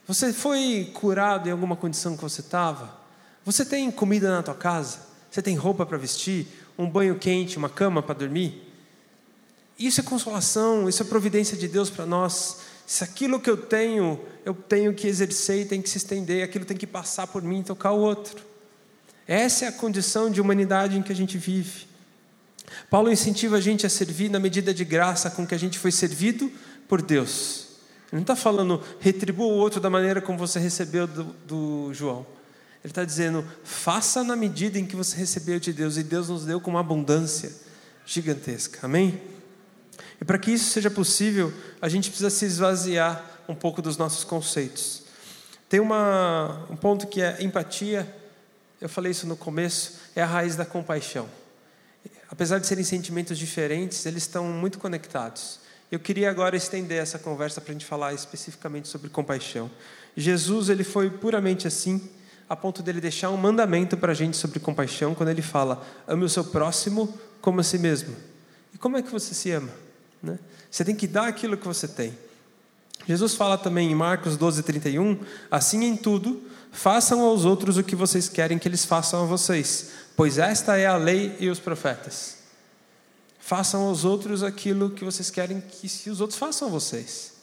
[0.06, 2.96] Você foi curado em alguma condição que você estava?
[3.44, 5.00] Você tem comida na tua casa?
[5.30, 6.46] Você tem roupa para vestir?
[6.78, 8.62] um banho quente, uma cama para dormir.
[9.78, 12.58] Isso é consolação, isso é providência de Deus para nós.
[12.86, 16.64] Se aquilo que eu tenho, eu tenho que exercer e tem que se estender, aquilo
[16.64, 18.44] tem que passar por mim e tocar o outro.
[19.26, 21.86] Essa é a condição de humanidade em que a gente vive.
[22.88, 25.90] Paulo incentiva a gente a servir na medida de graça com que a gente foi
[25.90, 26.50] servido
[26.88, 27.65] por Deus.
[28.12, 32.26] Ele não está falando retribua o outro da maneira como você recebeu do, do João.
[32.84, 36.44] Ele está dizendo: faça na medida em que você recebeu de Deus, e Deus nos
[36.44, 37.52] deu com uma abundância
[38.06, 38.80] gigantesca.
[38.86, 39.20] Amém?
[40.20, 41.52] E para que isso seja possível,
[41.82, 45.02] a gente precisa se esvaziar um pouco dos nossos conceitos.
[45.68, 48.06] Tem uma, um ponto que é empatia,
[48.80, 51.28] eu falei isso no começo, é a raiz da compaixão.
[52.30, 55.58] Apesar de serem sentimentos diferentes, eles estão muito conectados.
[55.90, 59.70] Eu queria agora estender essa conversa para a gente falar especificamente sobre compaixão.
[60.16, 62.10] Jesus ele foi puramente assim
[62.48, 66.24] a ponto dele deixar um mandamento para a gente sobre compaixão, quando ele fala: ame
[66.24, 68.14] o seu próximo como a si mesmo.
[68.74, 69.70] E como é que você se ama?
[70.22, 70.38] Né?
[70.70, 72.16] Você tem que dar aquilo que você tem.
[73.06, 75.20] Jesus fala também em Marcos 12, 31,
[75.50, 79.90] assim em tudo, façam aos outros o que vocês querem que eles façam a vocês,
[80.16, 82.35] pois esta é a lei e os profetas.
[83.46, 87.34] Façam aos outros aquilo que vocês querem que os outros façam a vocês.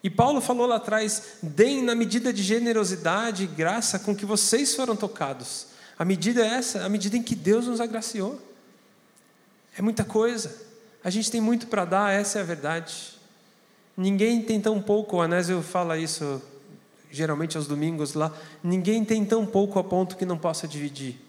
[0.00, 4.76] E Paulo falou lá atrás: deem na medida de generosidade e graça com que vocês
[4.76, 5.66] foram tocados.
[5.98, 8.40] A medida é essa, a medida em que Deus nos agraciou.
[9.76, 10.56] É muita coisa.
[11.02, 13.18] A gente tem muito para dar, essa é a verdade.
[13.96, 16.40] Ninguém tem tão pouco, o Anésio fala isso
[17.10, 18.32] geralmente aos domingos lá.
[18.62, 21.20] Ninguém tem tão pouco a ponto que não possa dividir.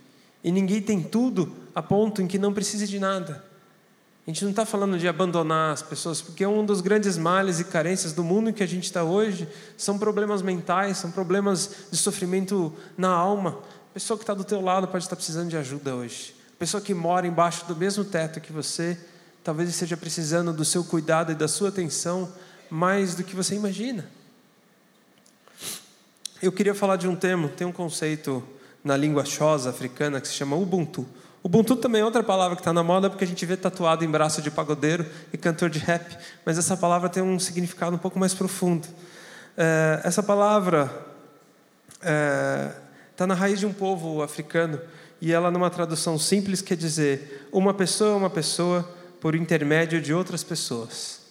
[0.43, 3.49] E ninguém tem tudo a ponto em que não precise de nada.
[4.31, 7.65] A gente não está falando de abandonar as pessoas, porque um dos grandes males e
[7.65, 11.97] carências do mundo em que a gente está hoje são problemas mentais, são problemas de
[11.97, 13.59] sofrimento na alma.
[13.89, 16.33] A pessoa que está do teu lado pode estar precisando de ajuda hoje.
[16.55, 18.97] A pessoa que mora embaixo do mesmo teto que você,
[19.43, 22.31] talvez esteja precisando do seu cuidado e da sua atenção
[22.69, 24.09] mais do que você imagina.
[26.41, 28.41] Eu queria falar de um termo, tem um conceito
[28.81, 31.05] na língua xosa africana que se chama Ubuntu.
[31.43, 34.09] Ubuntu também é outra palavra que está na moda porque a gente vê tatuado em
[34.09, 36.15] braço de pagodeiro e cantor de rap,
[36.45, 38.87] mas essa palavra tem um significado um pouco mais profundo.
[39.57, 40.83] É, essa palavra
[41.93, 42.71] está é,
[43.17, 44.79] tá na raiz de um povo africano
[45.19, 48.87] e ela, numa tradução simples, quer dizer uma pessoa é uma pessoa
[49.19, 51.21] por intermédio de outras pessoas.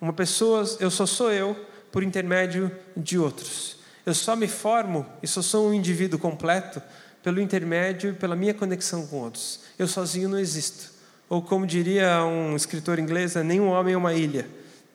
[0.00, 1.54] Uma pessoa, eu só sou eu
[1.92, 3.78] por intermédio de outros.
[4.04, 6.82] Eu só me formo e só sou um indivíduo completo
[7.24, 9.60] pelo intermédio e pela minha conexão com outros.
[9.78, 10.92] Eu sozinho não existo.
[11.26, 14.46] Ou como diria um escritor inglês, nenhum homem é uma ilha.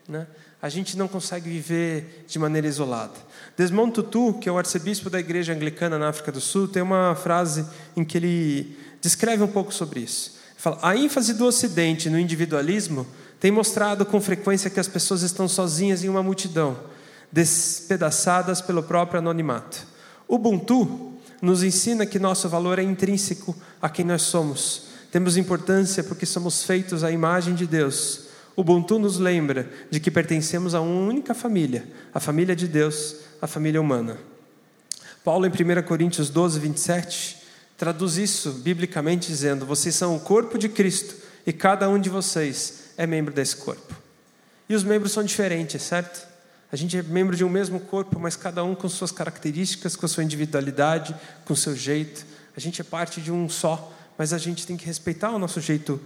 [0.07, 0.27] Né?
[0.61, 3.15] A gente não consegue viver de maneira isolada.
[3.57, 7.15] Desmond Tutu, que é o arcebispo da igreja anglicana na África do Sul, tem uma
[7.15, 7.65] frase
[7.97, 10.37] em que ele descreve um pouco sobre isso.
[10.51, 13.07] Ele fala: a ênfase do Ocidente no individualismo
[13.39, 16.77] tem mostrado com frequência que as pessoas estão sozinhas em uma multidão,
[17.31, 19.87] despedaçadas pelo próprio anonimato.
[20.27, 24.89] Ubuntu nos ensina que nosso valor é intrínseco a quem nós somos.
[25.11, 28.27] Temos importância porque somos feitos à imagem de Deus.
[28.55, 33.47] Ubuntu nos lembra de que pertencemos a uma única família, a família de Deus, a
[33.47, 34.17] família humana.
[35.23, 37.37] Paulo, em 1 Coríntios 12, 27,
[37.77, 41.15] traduz isso biblicamente dizendo: Vocês são o corpo de Cristo
[41.45, 43.95] e cada um de vocês é membro desse corpo.
[44.67, 46.28] E os membros são diferentes, certo?
[46.71, 50.07] A gente é membro de um mesmo corpo, mas cada um com suas características, com
[50.07, 52.23] sua individualidade, com seu jeito.
[52.55, 55.59] A gente é parte de um só, mas a gente tem que respeitar o nosso
[55.59, 55.99] jeito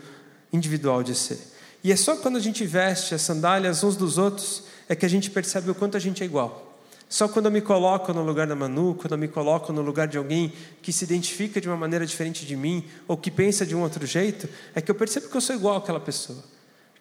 [0.53, 1.39] individual de ser.
[1.83, 5.09] E é só quando a gente veste as sandálias uns dos outros é que a
[5.09, 6.69] gente percebe o quanto a gente é igual.
[7.09, 10.07] Só quando eu me coloco no lugar da Manu, quando eu me coloco no lugar
[10.07, 13.75] de alguém que se identifica de uma maneira diferente de mim, ou que pensa de
[13.75, 16.52] um outro jeito, é que eu percebo que eu sou igual àquela pessoa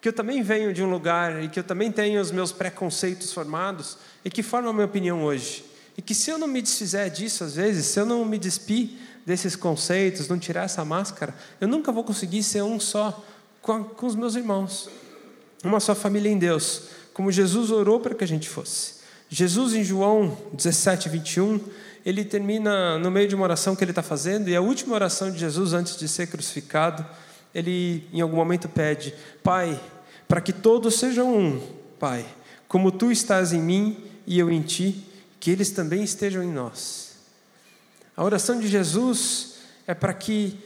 [0.03, 3.31] que eu também venho de um lugar e que eu também tenho os meus preconceitos
[3.31, 5.63] formados e que formam a minha opinião hoje.
[5.97, 8.89] E que se eu não me desfizer disso, às vezes, se eu não me despir
[9.25, 13.23] desses conceitos, não tirar essa máscara, eu nunca vou conseguir ser um só
[13.61, 14.89] com, com os meus irmãos.
[15.63, 18.95] Uma só família em Deus, como Jesus orou para que a gente fosse.
[19.29, 21.61] Jesus, em João 17, 21,
[22.05, 25.31] ele termina no meio de uma oração que ele está fazendo, e a última oração
[25.31, 27.05] de Jesus antes de ser crucificado,
[27.55, 29.79] ele em algum momento pede: Pai,
[30.33, 31.61] para que todos sejam um,
[31.99, 32.25] Pai,
[32.67, 35.05] como tu estás em mim e eu em ti,
[35.39, 37.17] que eles também estejam em nós.
[38.17, 40.57] A oração de Jesus é para que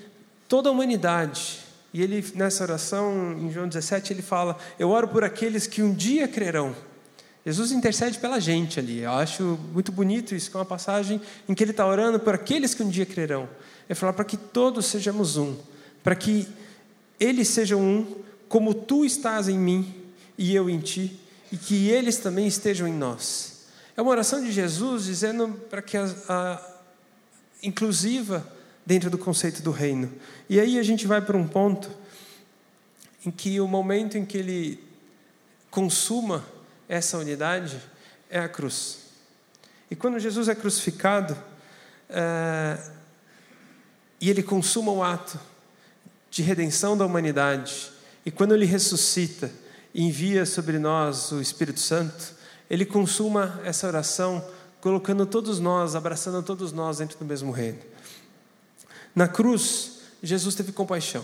[0.48, 1.60] toda a humanidade,
[1.94, 5.94] e ele nessa oração, em João 17, ele fala: Eu oro por aqueles que um
[5.94, 6.74] dia crerão.
[7.46, 9.00] Jesus intercede pela gente ali.
[9.00, 12.34] Eu acho muito bonito isso, que é uma passagem em que ele está orando por
[12.34, 13.50] aqueles que um dia crerão.
[13.90, 15.58] Ele fala para que todos sejamos um,
[16.02, 16.48] para que
[17.20, 19.94] eles sejam um, como tu estás em mim
[20.38, 21.20] e eu em ti,
[21.52, 23.66] e que eles também estejam em nós.
[23.96, 26.62] É uma oração de Jesus dizendo para que a, a
[27.64, 28.46] inclusiva
[28.86, 30.12] dentro do conceito do reino.
[30.50, 31.90] E aí a gente vai para um ponto
[33.26, 34.84] em que o momento em que ele
[35.70, 36.46] consuma
[36.88, 37.82] essa unidade
[38.30, 39.00] é a cruz.
[39.90, 41.38] E quando Jesus é crucificado,
[42.10, 42.78] é,
[44.20, 45.40] e ele consuma o ato
[46.30, 47.92] de redenção da humanidade,
[48.28, 49.50] e quando ele ressuscita
[49.94, 52.34] e envia sobre nós o Espírito Santo,
[52.70, 54.46] ele consuma essa oração
[54.82, 57.80] colocando todos nós, abraçando todos nós dentro do mesmo reino.
[59.16, 61.24] Na cruz, Jesus teve compaixão.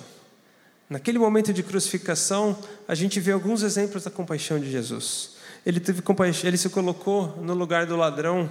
[0.90, 5.32] Naquele momento de crucificação, a gente vê alguns exemplos da compaixão de Jesus.
[5.66, 8.50] Ele teve compaixão, ele se colocou no lugar do ladrão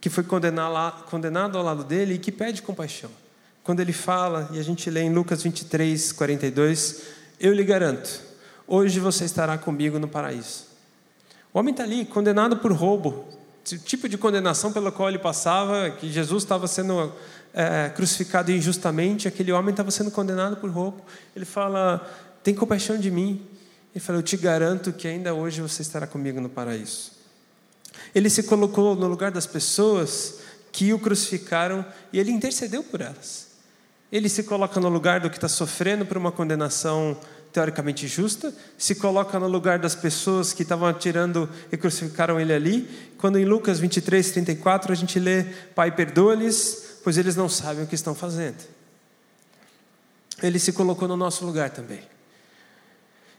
[0.00, 3.10] que foi condenado ao lado dele e que pede compaixão.
[3.62, 8.20] Quando ele fala, e a gente lê em Lucas 23, 42, eu lhe garanto,
[8.66, 10.64] hoje você estará comigo no paraíso.
[11.52, 13.26] O homem está ali, condenado por roubo.
[13.70, 17.12] O tipo de condenação pela qual ele passava, que Jesus estava sendo
[17.52, 21.02] é, crucificado injustamente, aquele homem estava sendo condenado por roubo.
[21.34, 22.06] Ele fala:
[22.42, 23.46] tem compaixão de mim.
[23.94, 27.12] Ele fala: eu te garanto que ainda hoje você estará comigo no paraíso.
[28.14, 30.40] Ele se colocou no lugar das pessoas
[30.72, 33.47] que o crucificaram e ele intercedeu por elas.
[34.10, 37.16] Ele se coloca no lugar do que está sofrendo por uma condenação
[37.52, 42.88] teoricamente justa, se coloca no lugar das pessoas que estavam atirando e crucificaram ele ali.
[43.18, 45.44] Quando em Lucas 23, 34 a gente lê:
[45.74, 48.62] Pai, perdoa-lhes, pois eles não sabem o que estão fazendo.
[50.42, 52.00] Ele se colocou no nosso lugar também.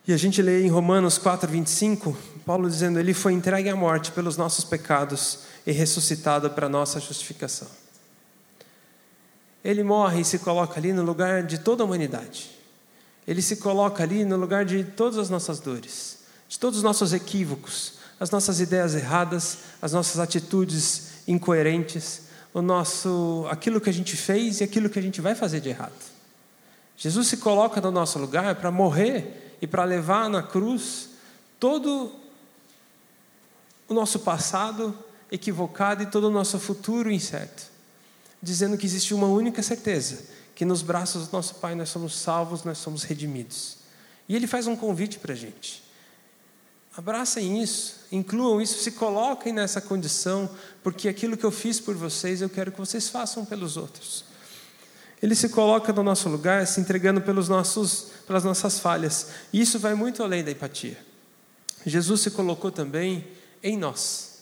[0.08, 4.12] E a gente lê em Romanos 4, 25, Paulo dizendo: Ele foi entregue à morte
[4.12, 7.79] pelos nossos pecados e ressuscitado para nossa justificação.
[9.64, 12.50] Ele morre e se coloca ali no lugar de toda a humanidade.
[13.28, 17.14] Ele se coloca ali no lugar de todas as nossas dores, de todos os nossos
[17.14, 24.16] equívocos, as nossas ideias erradas, as nossas atitudes incoerentes, o nosso, aquilo que a gente
[24.16, 25.94] fez e aquilo que a gente vai fazer de errado.
[26.98, 31.10] Jesus se coloca no nosso lugar para morrer e para levar na cruz
[31.60, 32.12] todo
[33.88, 34.98] o nosso passado
[35.32, 37.69] equivocado e todo o nosso futuro incerto
[38.42, 40.24] dizendo que existe uma única certeza:
[40.56, 43.78] que nos braços do nosso Pai nós somos salvos, nós somos redimidos.
[44.28, 45.84] E Ele faz um convite para a gente.
[46.96, 50.50] Abracem isso, incluam isso, se coloquem nessa condição,
[50.84, 54.26] porque aquilo que eu fiz por vocês, eu quero que vocês façam pelos outros.
[55.22, 59.28] Ele se coloca no nosso lugar, se entregando pelos nossos, pelas nossas falhas.
[59.52, 60.98] E isso vai muito além da empatia.
[61.86, 63.28] Jesus se colocou também
[63.62, 64.40] em nós,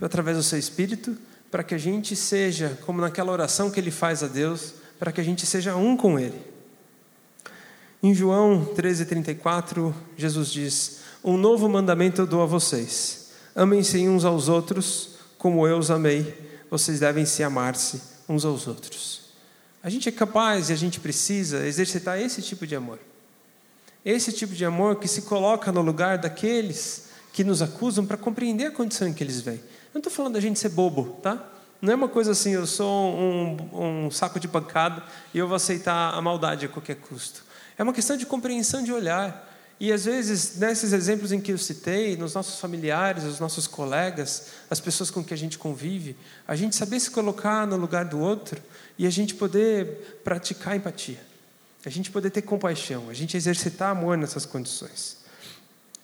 [0.00, 1.16] através do seu Espírito,
[1.50, 5.20] para que a gente seja, como naquela oração que ele faz a Deus, para que
[5.20, 6.40] a gente seja um com Ele.
[8.02, 13.30] Em João 13,34, Jesus diz: Um novo mandamento eu dou a vocês.
[13.54, 16.34] Amem-se uns aos outros, como eu os amei.
[16.70, 19.26] Vocês devem se amar-se uns aos outros.
[19.82, 22.98] A gente é capaz e a gente precisa exercitar esse tipo de amor.
[24.04, 28.66] Esse tipo de amor que se coloca no lugar daqueles que nos acusam para compreender
[28.66, 29.60] a condição em que eles vêm.
[29.96, 31.42] Não estou falando da gente ser bobo, tá?
[31.80, 35.56] Não é uma coisa assim, eu sou um, um saco de pancada e eu vou
[35.56, 37.42] aceitar a maldade a qualquer custo.
[37.78, 39.50] É uma questão de compreensão de olhar.
[39.80, 44.48] E às vezes, nesses exemplos em que eu citei, nos nossos familiares, os nossos colegas,
[44.68, 46.14] as pessoas com que a gente convive,
[46.46, 48.60] a gente saber se colocar no lugar do outro
[48.98, 51.20] e a gente poder praticar empatia,
[51.86, 55.24] a gente poder ter compaixão, a gente exercitar amor nessas condições.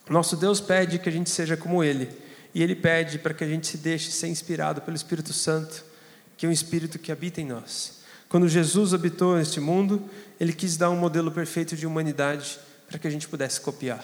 [0.09, 2.22] Nosso Deus pede que a gente seja como Ele,
[2.53, 5.83] e Ele pede para que a gente se deixe ser inspirado pelo Espírito Santo,
[6.37, 8.01] que é um Espírito que habita em nós.
[8.29, 10.01] Quando Jesus habitou neste mundo,
[10.39, 14.03] Ele quis dar um modelo perfeito de humanidade para que a gente pudesse copiar.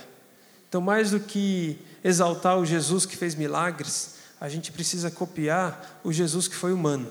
[0.67, 6.13] Então, mais do que exaltar o Jesus que fez milagres, a gente precisa copiar o
[6.13, 7.07] Jesus que foi humano.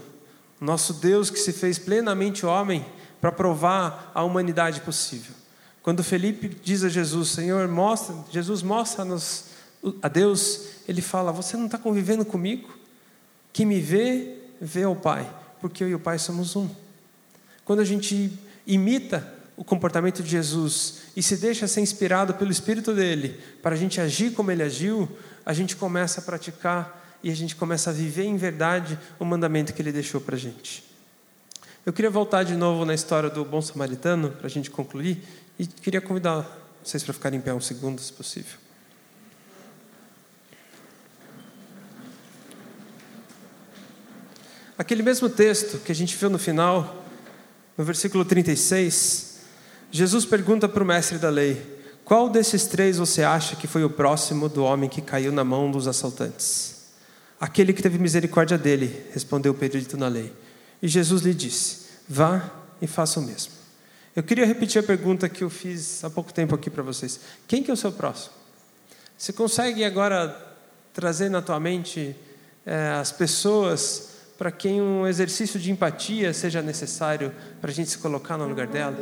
[0.61, 2.85] Nosso Deus que se fez plenamente homem
[3.21, 5.35] para provar a humanidade possível.
[5.83, 9.45] Quando Felipe diz a Jesus, Senhor, mostra, Jesus mostra-nos
[10.03, 12.77] a Deus, ele fala: Você não está convivendo comigo?
[13.53, 15.29] Quem me vê, vê o Pai,
[15.61, 16.69] porque eu e o Pai somos um.
[17.65, 18.33] Quando a gente
[18.67, 23.79] imita o comportamento de Jesus e se deixa ser inspirado pelo Espírito dele para a
[23.79, 25.09] gente agir como ele agiu,
[25.45, 29.73] a gente começa a praticar e a gente começa a viver em verdade o mandamento
[29.73, 30.85] que ele deixou para a gente.
[31.85, 35.23] Eu queria voltar de novo na história do bom samaritano, para a gente concluir,
[35.59, 36.47] e queria convidar
[36.85, 38.68] vocês para ficarem em pé um segundo, se possível.
[44.79, 47.05] Aquele mesmo texto que a gente viu no final,
[47.77, 49.41] no versículo 36,
[49.91, 51.61] Jesus pergunta para o mestre da lei:
[52.05, 55.69] Qual desses três você acha que foi o próximo do homem que caiu na mão
[55.69, 56.77] dos assaltantes?
[57.41, 60.33] Aquele que teve misericórdia dele, respondeu o perito na lei.
[60.81, 62.49] E Jesus lhe disse: Vá
[62.81, 63.53] e faça o mesmo.
[64.15, 67.19] Eu queria repetir a pergunta que eu fiz há pouco tempo aqui para vocês:
[67.49, 68.33] Quem que é o seu próximo?
[69.17, 70.41] Você consegue agora
[70.95, 72.15] trazer na tua mente
[72.65, 77.99] é, as pessoas para quem um exercício de empatia seja necessário para a gente se
[77.99, 78.97] colocar no lugar dela?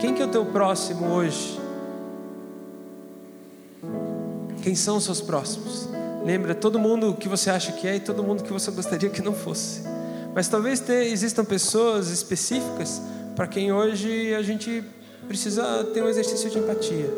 [0.00, 1.60] Quem que é o teu próximo hoje?
[4.62, 5.90] Quem são os seus próximos?
[6.24, 9.20] Lembra todo mundo que você acha que é e todo mundo que você gostaria que
[9.20, 9.82] não fosse.
[10.34, 13.02] Mas talvez ter, existam pessoas específicas
[13.36, 14.82] para quem hoje a gente
[15.28, 17.10] precisa ter um exercício de empatia.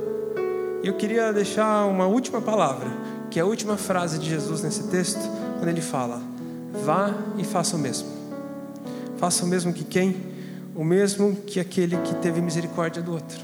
[0.83, 2.91] E eu queria deixar uma última palavra,
[3.31, 5.21] que é a última frase de Jesus nesse texto,
[5.59, 6.34] quando ele fala:
[6.83, 8.09] Vá e faça o mesmo.
[9.17, 10.17] Faça o mesmo que quem?
[10.75, 13.41] O mesmo que aquele que teve misericórdia do outro.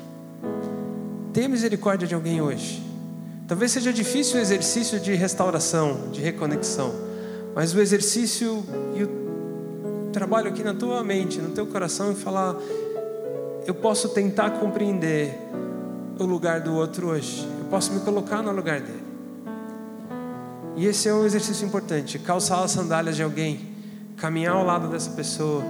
[1.33, 2.83] Tenha misericórdia de alguém hoje.
[3.47, 6.93] Talvez seja difícil o exercício de restauração, de reconexão,
[7.55, 8.65] mas o exercício
[8.95, 12.57] e o trabalho aqui na tua mente, no teu coração, e falar:
[13.67, 15.37] eu posso tentar compreender
[16.19, 19.10] o lugar do outro hoje, eu posso me colocar no lugar dele.
[20.81, 23.69] E esse é um exercício importante: calçar as sandálias de alguém,
[24.17, 25.63] caminhar ao lado dessa pessoa,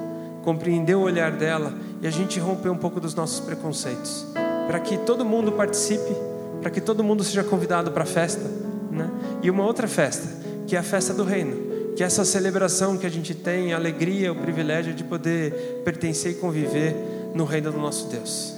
[0.44, 4.24] compreender o olhar dela e a gente romper um pouco dos nossos preconceitos,
[4.68, 6.14] para que todo mundo participe,
[6.62, 8.48] para que todo mundo seja convidado para a festa,
[8.88, 9.10] né?
[9.42, 10.28] E uma outra festa,
[10.68, 11.56] que é a festa do Reino,
[11.96, 16.30] que é essa celebração que a gente tem, a alegria, o privilégio de poder pertencer
[16.30, 16.94] e conviver
[17.34, 18.54] no reino do nosso Deus.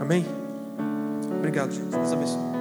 [0.00, 0.26] Amém?
[1.38, 2.51] Obrigado, Deus abençoe.